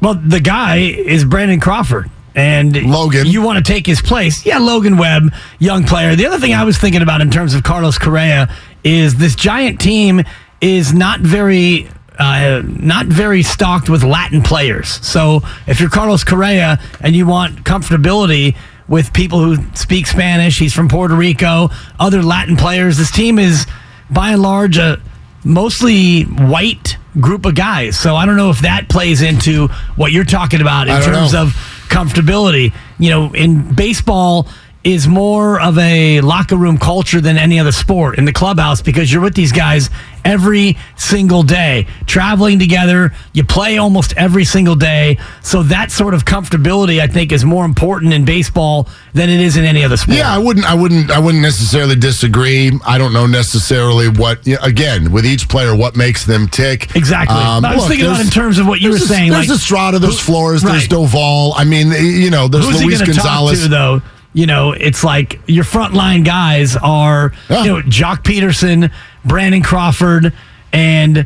Well, 0.00 0.14
the 0.14 0.40
guy 0.40 0.76
is 0.76 1.24
Brandon 1.24 1.60
Crawford. 1.60 2.10
And 2.34 2.90
Logan. 2.90 3.26
you 3.26 3.42
want 3.42 3.64
to 3.64 3.72
take 3.72 3.86
his 3.86 4.02
place. 4.02 4.44
Yeah, 4.44 4.58
Logan 4.58 4.96
Webb, 4.96 5.32
young 5.58 5.84
player. 5.84 6.16
The 6.16 6.26
other 6.26 6.38
thing 6.38 6.52
I 6.52 6.64
was 6.64 6.76
thinking 6.78 7.02
about 7.02 7.20
in 7.20 7.30
terms 7.30 7.54
of 7.54 7.62
Carlos 7.62 7.96
Correa 7.96 8.52
is 8.82 9.14
this 9.14 9.34
giant 9.36 9.80
team 9.80 10.22
is 10.60 10.92
not 10.92 11.20
very 11.20 11.88
uh, 12.18 12.62
not 12.64 13.06
very 13.06 13.42
stocked 13.42 13.88
with 13.88 14.04
Latin 14.04 14.42
players. 14.42 14.88
So 15.06 15.42
if 15.66 15.80
you're 15.80 15.90
Carlos 15.90 16.24
Correa 16.24 16.80
and 17.00 17.14
you 17.14 17.26
want 17.26 17.64
comfortability 17.64 18.56
with 18.86 19.12
people 19.12 19.40
who 19.40 19.56
speak 19.74 20.06
Spanish, 20.06 20.58
he's 20.58 20.74
from 20.74 20.88
Puerto 20.88 21.14
Rico, 21.14 21.70
other 21.98 22.22
Latin 22.22 22.56
players, 22.56 22.98
this 22.98 23.10
team 23.10 23.38
is 23.38 23.66
by 24.10 24.30
and 24.30 24.42
large 24.42 24.76
a 24.76 25.00
mostly 25.44 26.22
white 26.22 26.96
group 27.20 27.46
of 27.46 27.54
guys. 27.54 27.98
So 27.98 28.16
I 28.16 28.26
don't 28.26 28.36
know 28.36 28.50
if 28.50 28.60
that 28.60 28.88
plays 28.88 29.22
into 29.22 29.68
what 29.96 30.12
you're 30.12 30.24
talking 30.24 30.60
about 30.60 30.88
in 30.88 31.02
terms 31.02 31.32
know. 31.32 31.42
of 31.42 31.73
comfortability. 31.88 32.72
You 32.98 33.10
know, 33.10 33.32
in 33.34 33.74
baseball 33.74 34.48
is 34.84 35.08
more 35.08 35.58
of 35.60 35.78
a 35.78 36.20
locker 36.20 36.56
room 36.56 36.76
culture 36.78 37.20
than 37.20 37.38
any 37.38 37.58
other 37.58 37.72
sport 37.72 38.18
in 38.18 38.26
the 38.26 38.32
clubhouse 38.32 38.82
because 38.82 39.10
you're 39.10 39.22
with 39.22 39.34
these 39.34 39.50
guys 39.50 39.88
every 40.26 40.76
single 40.96 41.42
day, 41.42 41.86
traveling 42.06 42.58
together. 42.58 43.12
You 43.32 43.44
play 43.44 43.78
almost 43.78 44.12
every 44.16 44.44
single 44.44 44.74
day. 44.74 45.18
So 45.42 45.62
that 45.64 45.90
sort 45.90 46.12
of 46.14 46.24
comfortability, 46.26 47.00
I 47.00 47.06
think, 47.06 47.32
is 47.32 47.44
more 47.44 47.64
important 47.64 48.12
in 48.12 48.24
baseball 48.26 48.88
than 49.14 49.30
it 49.30 49.40
is 49.40 49.56
in 49.56 49.64
any 49.64 49.84
other 49.84 49.96
sport. 49.96 50.18
Yeah, 50.18 50.32
I 50.32 50.38
wouldn't. 50.38 50.66
I 50.66 50.74
wouldn't. 50.74 51.10
I 51.10 51.18
wouldn't 51.18 51.42
necessarily 51.42 51.96
disagree. 51.96 52.70
I 52.86 52.98
don't 52.98 53.12
know 53.14 53.26
necessarily 53.26 54.08
what. 54.08 54.46
Again, 54.62 55.12
with 55.12 55.24
each 55.26 55.48
player, 55.48 55.74
what 55.74 55.96
makes 55.96 56.24
them 56.26 56.46
tick. 56.48 56.94
Exactly. 56.94 57.34
But 57.36 57.64
I 57.64 57.74
was 57.74 57.88
thinking 57.88 58.06
about 58.06 58.20
in 58.20 58.26
terms 58.28 58.58
of 58.58 58.66
what 58.66 58.80
you 58.80 58.90
there's 58.90 59.00
were 59.00 59.04
a- 59.06 59.08
saying, 59.08 59.30
There's 59.32 59.48
like- 59.48 59.56
Estrada, 59.58 59.98
there's 59.98 60.20
Flores, 60.20 60.62
there's 60.62 60.82
Right. 60.82 60.90
Doval. 60.90 61.52
I 61.56 61.64
mean, 61.64 61.90
you 61.92 62.30
know, 62.30 62.48
there's 62.48 62.66
Who's 62.66 62.82
Luis 62.82 63.00
he 63.00 63.06
going 63.06 63.16
talk 63.16 63.24
Gonzalez. 63.24 63.62
to 63.62 63.68
though? 63.68 64.02
You 64.34 64.46
know, 64.46 64.72
it's 64.72 65.02
like 65.04 65.40
your 65.46 65.64
frontline 65.64 66.24
guys 66.24 66.76
are 66.76 67.32
Yeah. 67.48 67.62
you 67.64 67.68
know 67.72 67.82
Joc 67.82 68.24
Pederson, 68.24 68.90
Brandon 69.24 69.62
Crawford, 69.62 70.32
and 70.72 71.18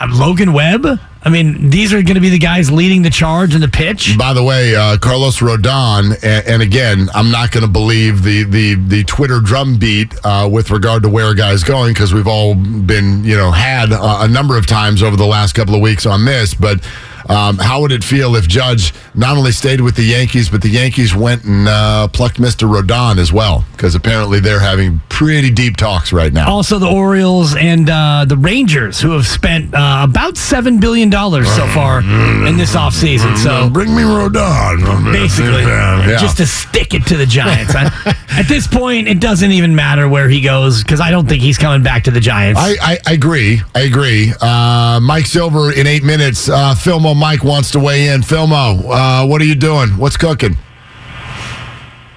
uh, 0.00 0.08
Logan 0.10 0.52
Webb. 0.52 0.86
I 1.24 1.28
mean, 1.28 1.70
these 1.70 1.92
are 1.92 2.02
going 2.02 2.16
to 2.16 2.20
be 2.20 2.30
the 2.30 2.38
guys 2.38 2.68
leading 2.70 3.02
the 3.02 3.10
charge 3.10 3.54
in 3.54 3.60
the 3.60 3.68
pitch. 3.68 4.18
By 4.18 4.32
the 4.32 4.42
way, 4.42 4.74
uh, 4.74 4.96
Carlos 4.98 5.38
Rodon, 5.38 6.14
and, 6.24 6.46
and 6.48 6.62
again, 6.62 7.08
I'm 7.14 7.30
not 7.30 7.52
going 7.52 7.62
to 7.64 7.70
believe 7.70 8.22
the 8.24 8.42
the 8.44 8.74
the 8.74 9.04
Twitter 9.04 9.40
drumbeat 9.40 10.14
uh, 10.24 10.48
with 10.50 10.70
regard 10.70 11.02
to 11.04 11.08
where 11.08 11.28
a 11.30 11.34
guy's 11.36 11.62
going 11.64 11.94
because 11.94 12.12
we've 12.14 12.26
all 12.26 12.54
been 12.54 13.22
you 13.24 13.36
know 13.36 13.50
had 13.52 13.92
uh, 13.92 14.18
a 14.22 14.28
number 14.28 14.56
of 14.56 14.66
times 14.66 15.02
over 15.02 15.16
the 15.16 15.26
last 15.26 15.52
couple 15.54 15.74
of 15.74 15.80
weeks 15.80 16.06
on 16.06 16.24
this. 16.24 16.54
But 16.54 16.80
um, 17.28 17.58
how 17.58 17.80
would 17.80 17.92
it 17.92 18.04
feel 18.04 18.36
if 18.36 18.46
Judge 18.48 18.92
not 19.14 19.36
only 19.36 19.52
stayed 19.52 19.80
with 19.80 19.96
the 19.96 20.02
Yankees, 20.04 20.48
but 20.48 20.62
the 20.62 20.68
Yankees 20.68 21.14
went 21.14 21.44
and 21.44 21.68
uh, 21.68 22.08
plucked 22.08 22.38
Mister 22.38 22.66
Rodon 22.66 23.18
as 23.18 23.32
well? 23.32 23.64
Because 23.72 23.94
apparently 23.94 24.40
they're 24.40 24.60
having 24.60 25.00
pretty 25.08 25.50
deep 25.50 25.76
talks 25.76 26.12
right 26.12 26.32
now. 26.32 26.48
Also, 26.50 26.78
the 26.78 26.88
Orioles 26.88 27.54
and 27.56 27.88
uh, 27.90 28.24
the 28.26 28.36
Rangers, 28.36 29.00
who 29.00 29.10
have 29.10 29.26
spent 29.26 29.74
uh, 29.74 30.06
about 30.08 30.36
seven 30.36 30.80
billion 30.80 31.10
dollars 31.10 31.48
so 31.54 31.66
far 31.68 32.00
in 32.00 32.56
this 32.56 32.74
offseason. 32.74 33.36
So 33.38 33.68
bring 33.70 33.94
me 33.94 34.02
Rodon, 34.02 35.12
basically, 35.12 35.62
Yeah. 35.62 36.16
just 36.20 36.36
to 36.38 36.46
stick 36.46 36.94
it 36.94 37.06
to 37.06 37.16
the 37.16 37.26
Giants. 37.26 37.74
I, 37.74 37.90
at 38.30 38.48
this 38.48 38.66
point, 38.66 39.08
it 39.08 39.20
doesn't 39.20 39.50
even 39.52 39.74
matter 39.74 40.08
where 40.08 40.28
he 40.28 40.40
goes 40.40 40.82
because 40.82 41.00
I 41.00 41.10
don't 41.10 41.28
think 41.28 41.42
he's 41.42 41.58
coming 41.58 41.82
back 41.82 42.04
to 42.04 42.10
the 42.10 42.20
Giants. 42.20 42.60
I, 42.60 42.74
I, 42.82 42.98
I 43.06 43.12
agree. 43.12 43.60
I 43.74 43.80
agree. 43.80 44.32
Uh, 44.40 45.00
Mike 45.02 45.26
Silver 45.26 45.72
in 45.72 45.86
eight 45.86 46.04
minutes. 46.04 46.48
Uh, 46.48 46.74
Filmo 47.12 47.20
Mike 47.20 47.44
wants 47.44 47.70
to 47.72 47.80
weigh 47.80 48.08
in. 48.08 48.22
Filmo, 48.22 48.82
uh, 48.88 49.26
what 49.26 49.40
are 49.40 49.44
you 49.44 49.54
doing? 49.54 49.90
What's 49.98 50.16
cooking? 50.16 50.56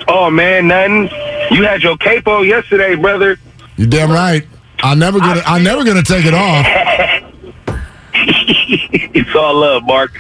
Oh 0.08 0.30
man, 0.30 0.68
nothing. 0.68 1.10
You 1.52 1.64
had 1.64 1.82
your 1.82 1.98
capo 1.98 2.42
yesterday, 2.42 2.96
brother. 2.96 3.38
You 3.78 3.88
damn 3.88 4.12
right. 4.12 4.48
I'm 4.80 5.00
never 5.00 5.20
gonna. 5.20 5.42
I'm 5.46 5.64
never 5.64 5.84
gonna 5.84 6.04
take 6.04 6.26
it 6.26 6.34
off. 6.34 6.66
it's 8.16 9.36
all 9.36 9.56
love, 9.56 9.84
Mark. 9.84 10.16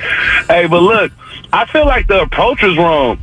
Hey, 0.48 0.68
but 0.68 0.82
look, 0.82 1.12
I 1.54 1.66
feel 1.66 1.86
like 1.86 2.08
the 2.08 2.22
approach 2.22 2.62
was 2.62 2.78
wrong. 2.78 3.20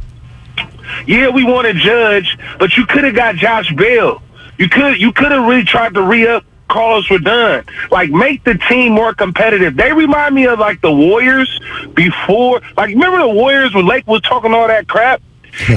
Yeah, 1.07 1.29
we 1.31 1.45
want 1.45 1.67
to 1.67 1.75
judge, 1.75 2.39
but 2.59 2.77
you 2.77 2.87
could 2.87 3.05
have 3.05 3.15
got 3.15 3.37
Josh 3.37 3.73
Bell. 3.75 4.23
You 4.59 4.69
could 4.69 5.01
you 5.01 5.13
could 5.13 5.33
have 5.33 5.45
really 5.47 5.65
tried 5.65 5.95
to 5.95 6.03
re 6.03 6.27
up 6.27 6.45
Carlos 6.73 7.07
done. 7.23 7.65
Like 7.91 8.11
make 8.11 8.45
the 8.45 8.55
team 8.55 8.93
more 8.93 9.15
competitive. 9.15 9.77
They 9.77 9.93
remind 9.93 10.35
me 10.35 10.47
of 10.47 10.59
like 10.59 10.81
the 10.81 10.93
Warriors 10.93 11.61
before. 11.95 12.63
Like 12.77 12.89
remember 12.89 13.19
the 13.19 13.29
Warriors 13.29 13.75
when 13.75 13.87
Lake 13.87 14.07
was 14.07 14.23
talking 14.23 14.55
all 14.55 14.67
that 14.69 14.89
crap? 14.89 15.21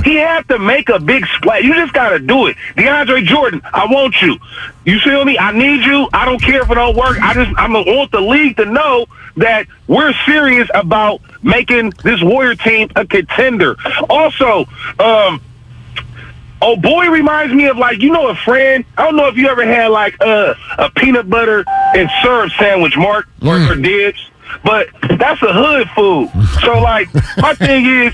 he 0.06 0.16
had 0.16 0.48
to 0.48 0.58
make 0.58 0.88
a 0.88 1.00
big 1.00 1.26
splash. 1.28 1.64
You 1.64 1.74
just 1.74 1.94
got 1.94 2.12
to 2.12 2.20
do 2.20 2.48
it. 2.48 2.56
DeAndre 2.78 3.26
Jordan, 3.26 3.62
I 3.74 3.86
want 3.86 4.22
you. 4.22 4.38
You 4.86 5.00
feel 5.00 5.26
me? 5.26 5.38
I 5.38 5.52
need 5.52 5.84
you. 5.84 6.08
I 6.14 6.24
don't 6.24 6.42
care 6.42 6.62
if 6.62 6.72
it 6.72 6.76
don't 6.76 6.96
work. 6.96 7.22
I 7.22 7.34
just 7.34 7.52
I'm 7.58 7.74
want 7.74 8.12
the 8.12 8.22
league 8.22 8.56
to 8.58 8.66
know 8.66 9.06
that 9.36 9.68
we're 9.88 10.14
serious 10.26 10.70
about 10.74 11.20
making 11.44 11.92
this 12.04 12.22
Warrior 12.24 12.56
team 12.56 12.90
a 12.96 13.06
contender. 13.06 13.76
Also, 14.10 14.66
um, 15.00 15.42
Oh 16.62 16.76
boy 16.76 17.08
reminds 17.10 17.54
me 17.54 17.68
of 17.68 17.78
like 17.78 18.02
you 18.02 18.12
know 18.12 18.30
a 18.30 18.36
friend. 18.36 18.86
I 18.98 19.06
don't 19.06 19.16
know 19.16 19.28
if 19.28 19.38
you 19.38 19.48
ever 19.48 19.66
had 19.66 19.88
like 19.88 20.16
uh, 20.22 20.54
a 20.78 20.90
peanut 20.92 21.30
butter 21.30 21.64
and 21.68 22.10
syrup 22.22 22.52
sandwich, 22.58 22.98
Mark, 22.98 23.28
or, 23.46 23.72
or 23.72 23.76
dibs, 23.76 24.20
but 24.64 24.88
that's 25.18 25.42
a 25.42 25.54
hood 25.54 25.90
food. 25.96 26.30
So 26.62 26.80
like 26.80 27.14
my 27.38 27.54
thing 27.60 27.86
is, 27.86 28.14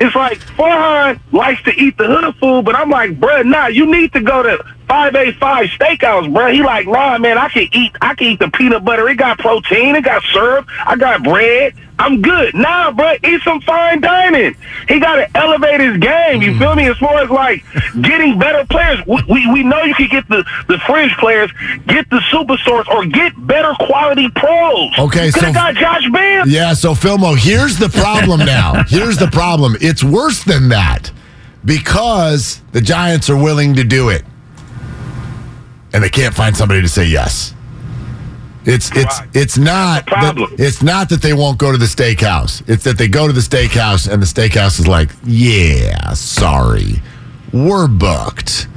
it's 0.00 0.14
like 0.14 0.38
Farhan 0.38 1.20
likes 1.32 1.62
to 1.62 1.70
eat 1.70 1.96
the 1.96 2.06
hood 2.06 2.36
food, 2.36 2.64
but 2.64 2.74
I'm 2.76 2.90
like, 2.90 3.18
bruh, 3.18 3.44
nah, 3.44 3.66
you 3.68 3.86
need 3.90 4.12
to 4.12 4.20
go 4.20 4.42
to 4.42 4.62
five 4.88 5.14
eight 5.14 5.36
five 5.36 5.68
steakhouse, 5.68 6.32
bruh. 6.32 6.52
He 6.52 6.62
like, 6.62 6.86
nah, 6.86 7.16
man, 7.18 7.38
I 7.38 7.48
can 7.48 7.68
eat, 7.72 7.92
I 8.00 8.14
can 8.14 8.26
eat 8.28 8.38
the 8.38 8.50
peanut 8.50 8.84
butter. 8.84 9.08
It 9.08 9.16
got 9.16 9.38
protein, 9.38 9.96
it 9.96 10.04
got 10.04 10.22
syrup, 10.24 10.66
I 10.84 10.96
got 10.96 11.22
bread. 11.22 11.74
I'm 12.02 12.20
good. 12.20 12.52
Nah, 12.54 12.90
bruh, 12.90 13.16
eat 13.24 13.40
some 13.42 13.60
fine 13.60 14.00
dining. 14.00 14.56
He 14.88 14.98
got 14.98 15.16
to 15.16 15.36
elevate 15.38 15.80
his 15.80 15.98
game. 15.98 16.42
You 16.42 16.58
feel 16.58 16.74
me? 16.74 16.88
As 16.88 16.96
far 16.98 17.18
as 17.22 17.30
like 17.30 17.64
getting 18.00 18.38
better 18.40 18.66
players, 18.68 18.98
we, 19.06 19.22
we, 19.28 19.52
we 19.52 19.62
know 19.62 19.82
you 19.84 19.94
can 19.94 20.08
get 20.08 20.28
the, 20.28 20.44
the 20.66 20.78
fringe 20.78 21.12
players, 21.18 21.50
get 21.86 22.10
the 22.10 22.18
superstars, 22.32 22.88
or 22.88 23.06
get 23.06 23.32
better 23.46 23.72
quality 23.78 24.28
pros. 24.30 24.90
Okay, 24.98 25.30
could 25.30 25.42
so- 25.44 25.52
got 25.52 25.74
Josh 25.76 26.10
Bell. 26.10 26.48
Yeah. 26.48 26.74
So 26.74 26.92
Filmo, 26.94 27.36
here's 27.38 27.78
the 27.78 27.88
problem 27.88 28.40
now. 28.44 28.82
Here's 28.88 29.16
the 29.18 29.28
problem. 29.28 29.76
It's 29.80 30.02
worse 30.02 30.42
than 30.42 30.70
that 30.70 31.12
because 31.64 32.60
the 32.72 32.80
Giants 32.80 33.30
are 33.30 33.36
willing 33.40 33.74
to 33.74 33.84
do 33.84 34.08
it, 34.08 34.24
and 35.92 36.02
they 36.02 36.08
can't 36.08 36.34
find 36.34 36.56
somebody 36.56 36.80
to 36.82 36.88
say 36.88 37.04
yes. 37.06 37.54
It's 38.64 38.90
it's 38.96 39.18
Right. 39.20 39.28
it's 39.34 39.58
not 39.58 40.06
problem. 40.06 40.50
that, 40.56 40.60
it's 40.64 40.82
not 40.82 41.08
that 41.08 41.20
they 41.22 41.32
won't 41.32 41.58
go 41.58 41.72
to 41.72 41.78
the 41.78 41.86
steakhouse. 41.86 42.62
It's 42.68 42.84
that 42.84 42.96
they 42.98 43.08
go 43.08 43.26
to 43.26 43.32
the 43.32 43.40
steakhouse 43.40 44.08
and 44.10 44.22
the 44.22 44.26
steakhouse 44.26 44.78
is 44.78 44.86
like, 44.86 45.10
yeah, 45.24 46.12
sorry, 46.12 47.02
we're 47.52 47.88
booked. 47.88 48.68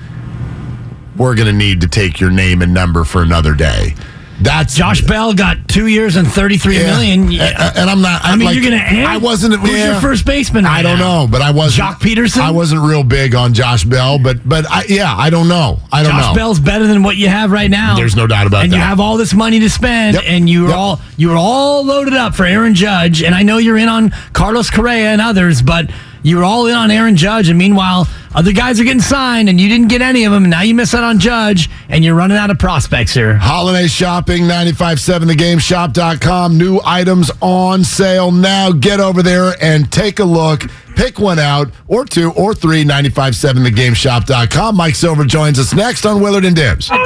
We're 1.17 1.35
gonna 1.35 1.53
need 1.53 1.81
to 1.81 1.87
take 1.87 2.19
your 2.19 2.31
name 2.31 2.61
and 2.61 2.73
number 2.73 3.03
for 3.03 3.21
another 3.21 3.53
day. 3.53 3.95
That's 4.41 4.75
Josh 4.75 5.01
Bell 5.01 5.33
got 5.33 5.67
two 5.69 5.87
years 5.87 6.17
and 6.17 6.27
thirty-three 6.27 6.77
Yeah. 6.77 6.91
million. 6.91 7.31
A- 7.33 7.43
a- 7.45 7.79
and 7.79 7.89
I'm 7.89 8.01
not. 8.01 8.23
I 8.23 8.31
I'm 8.33 8.39
mean, 8.39 8.47
like- 8.47 8.55
you're 8.55 8.65
going 8.69 8.77
to 8.77 8.85
end. 8.85 9.07
I 9.07 9.15
wasn't. 9.17 9.55
Who's 9.55 9.71
yeah. 9.71 9.91
your 9.93 10.01
first 10.01 10.25
baseman? 10.25 10.65
Right 10.65 10.79
I 10.79 10.81
don't 10.81 10.99
now? 10.99 11.21
know, 11.23 11.27
but 11.27 11.41
I 11.41 11.51
wasn't. 11.51 11.87
Joc 11.87 11.99
Pederson? 12.01 12.41
I 12.41 12.51
wasn't 12.51 12.81
real 12.81 13.03
big 13.03 13.33
on 13.33 13.53
Josh 13.53 13.85
Bell, 13.85 14.19
but 14.19 14.47
but 14.47 14.65
I, 14.69 14.83
yeah, 14.89 15.15
I 15.15 15.29
don't 15.29 15.47
know. 15.47 15.79
I 15.91 16.03
don't 16.03 16.11
Josh 16.11 16.27
know. 16.27 16.35
Bell's 16.35 16.59
better 16.59 16.85
than 16.85 17.01
what 17.01 17.15
you 17.15 17.29
have 17.29 17.51
right 17.51 17.71
now. 17.71 17.95
There's 17.95 18.15
no 18.17 18.27
doubt 18.27 18.45
about 18.45 18.63
and 18.65 18.71
that. 18.73 18.75
And 18.75 18.81
you 18.83 18.87
have 18.87 18.99
all 18.99 19.15
this 19.17 19.33
money 19.33 19.59
to 19.61 19.69
spend, 19.69 20.15
Yep. 20.15 20.23
and 20.27 20.49
you 20.49 20.63
were 20.63 20.69
Yep. 20.69 20.77
all 20.77 21.01
you 21.15 21.29
were 21.29 21.37
all 21.37 21.85
loaded 21.85 22.13
up 22.13 22.35
for 22.35 22.45
Aaron 22.45 22.75
Judge. 22.75 23.23
And 23.23 23.33
I 23.33 23.43
know 23.43 23.57
you're 23.57 23.77
in 23.77 23.87
on 23.87 24.11
Carlos 24.33 24.69
Correa 24.69 25.11
and 25.13 25.21
others, 25.21 25.61
but 25.61 25.89
you 26.23 26.37
were 26.37 26.43
all 26.43 26.67
in 26.67 26.75
on 26.75 26.91
Aaron 26.91 27.15
Judge. 27.15 27.47
And 27.47 27.57
meanwhile, 27.57 28.07
other 28.35 28.51
guys 28.51 28.79
are 28.79 28.83
getting 28.83 29.01
signed, 29.01 29.49
and 29.49 29.59
you 29.59 29.67
didn't 29.69 29.87
get 29.87 30.01
any 30.01 30.25
of 30.25 30.33
them. 30.33 30.43
And 30.43 30.51
now 30.51 30.61
you 30.61 30.75
miss 30.75 30.93
out 30.93 31.05
on 31.05 31.19
Judge, 31.19 31.69
and 31.87 32.03
you're 32.03 32.15
running 32.15 32.35
out 32.37 32.51
of 32.51 32.59
prospects 32.59 33.13
here. 33.13 33.35
Holiday 33.35 33.87
shopping, 33.87 34.43
957thegameshop.com. 34.43 36.57
New 36.57 36.81
items 36.83 37.31
on 37.41 37.85
sale 37.85 38.31
now. 38.31 38.71
Get 38.73 38.99
over 38.99 39.23
there 39.23 39.53
and 39.61 39.89
take 39.91 40.19
a 40.19 40.25
look. 40.25 40.63
Pick 40.97 41.17
one 41.17 41.39
out, 41.39 41.69
or 41.87 42.03
two, 42.05 42.31
or 42.33 42.53
three, 42.53 42.83
957thegameshop.com. 42.83 44.75
Mike 44.75 44.95
Silver 44.95 45.23
joins 45.25 45.57
us 45.57 45.73
next 45.73 46.05
on 46.05 46.21
Willard 46.21 46.45
and 46.45 46.55
Dibs. 46.55 46.91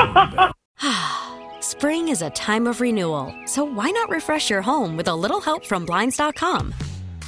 Spring 1.59 2.09
is 2.09 2.21
a 2.21 2.29
time 2.31 2.67
of 2.67 2.81
renewal, 2.81 3.33
so 3.45 3.63
why 3.63 3.89
not 3.91 4.09
refresh 4.09 4.49
your 4.49 4.61
home 4.61 4.97
with 4.97 5.07
a 5.07 5.15
little 5.15 5.39
help 5.41 5.65
from 5.65 5.85
Blinds.com? 5.85 6.73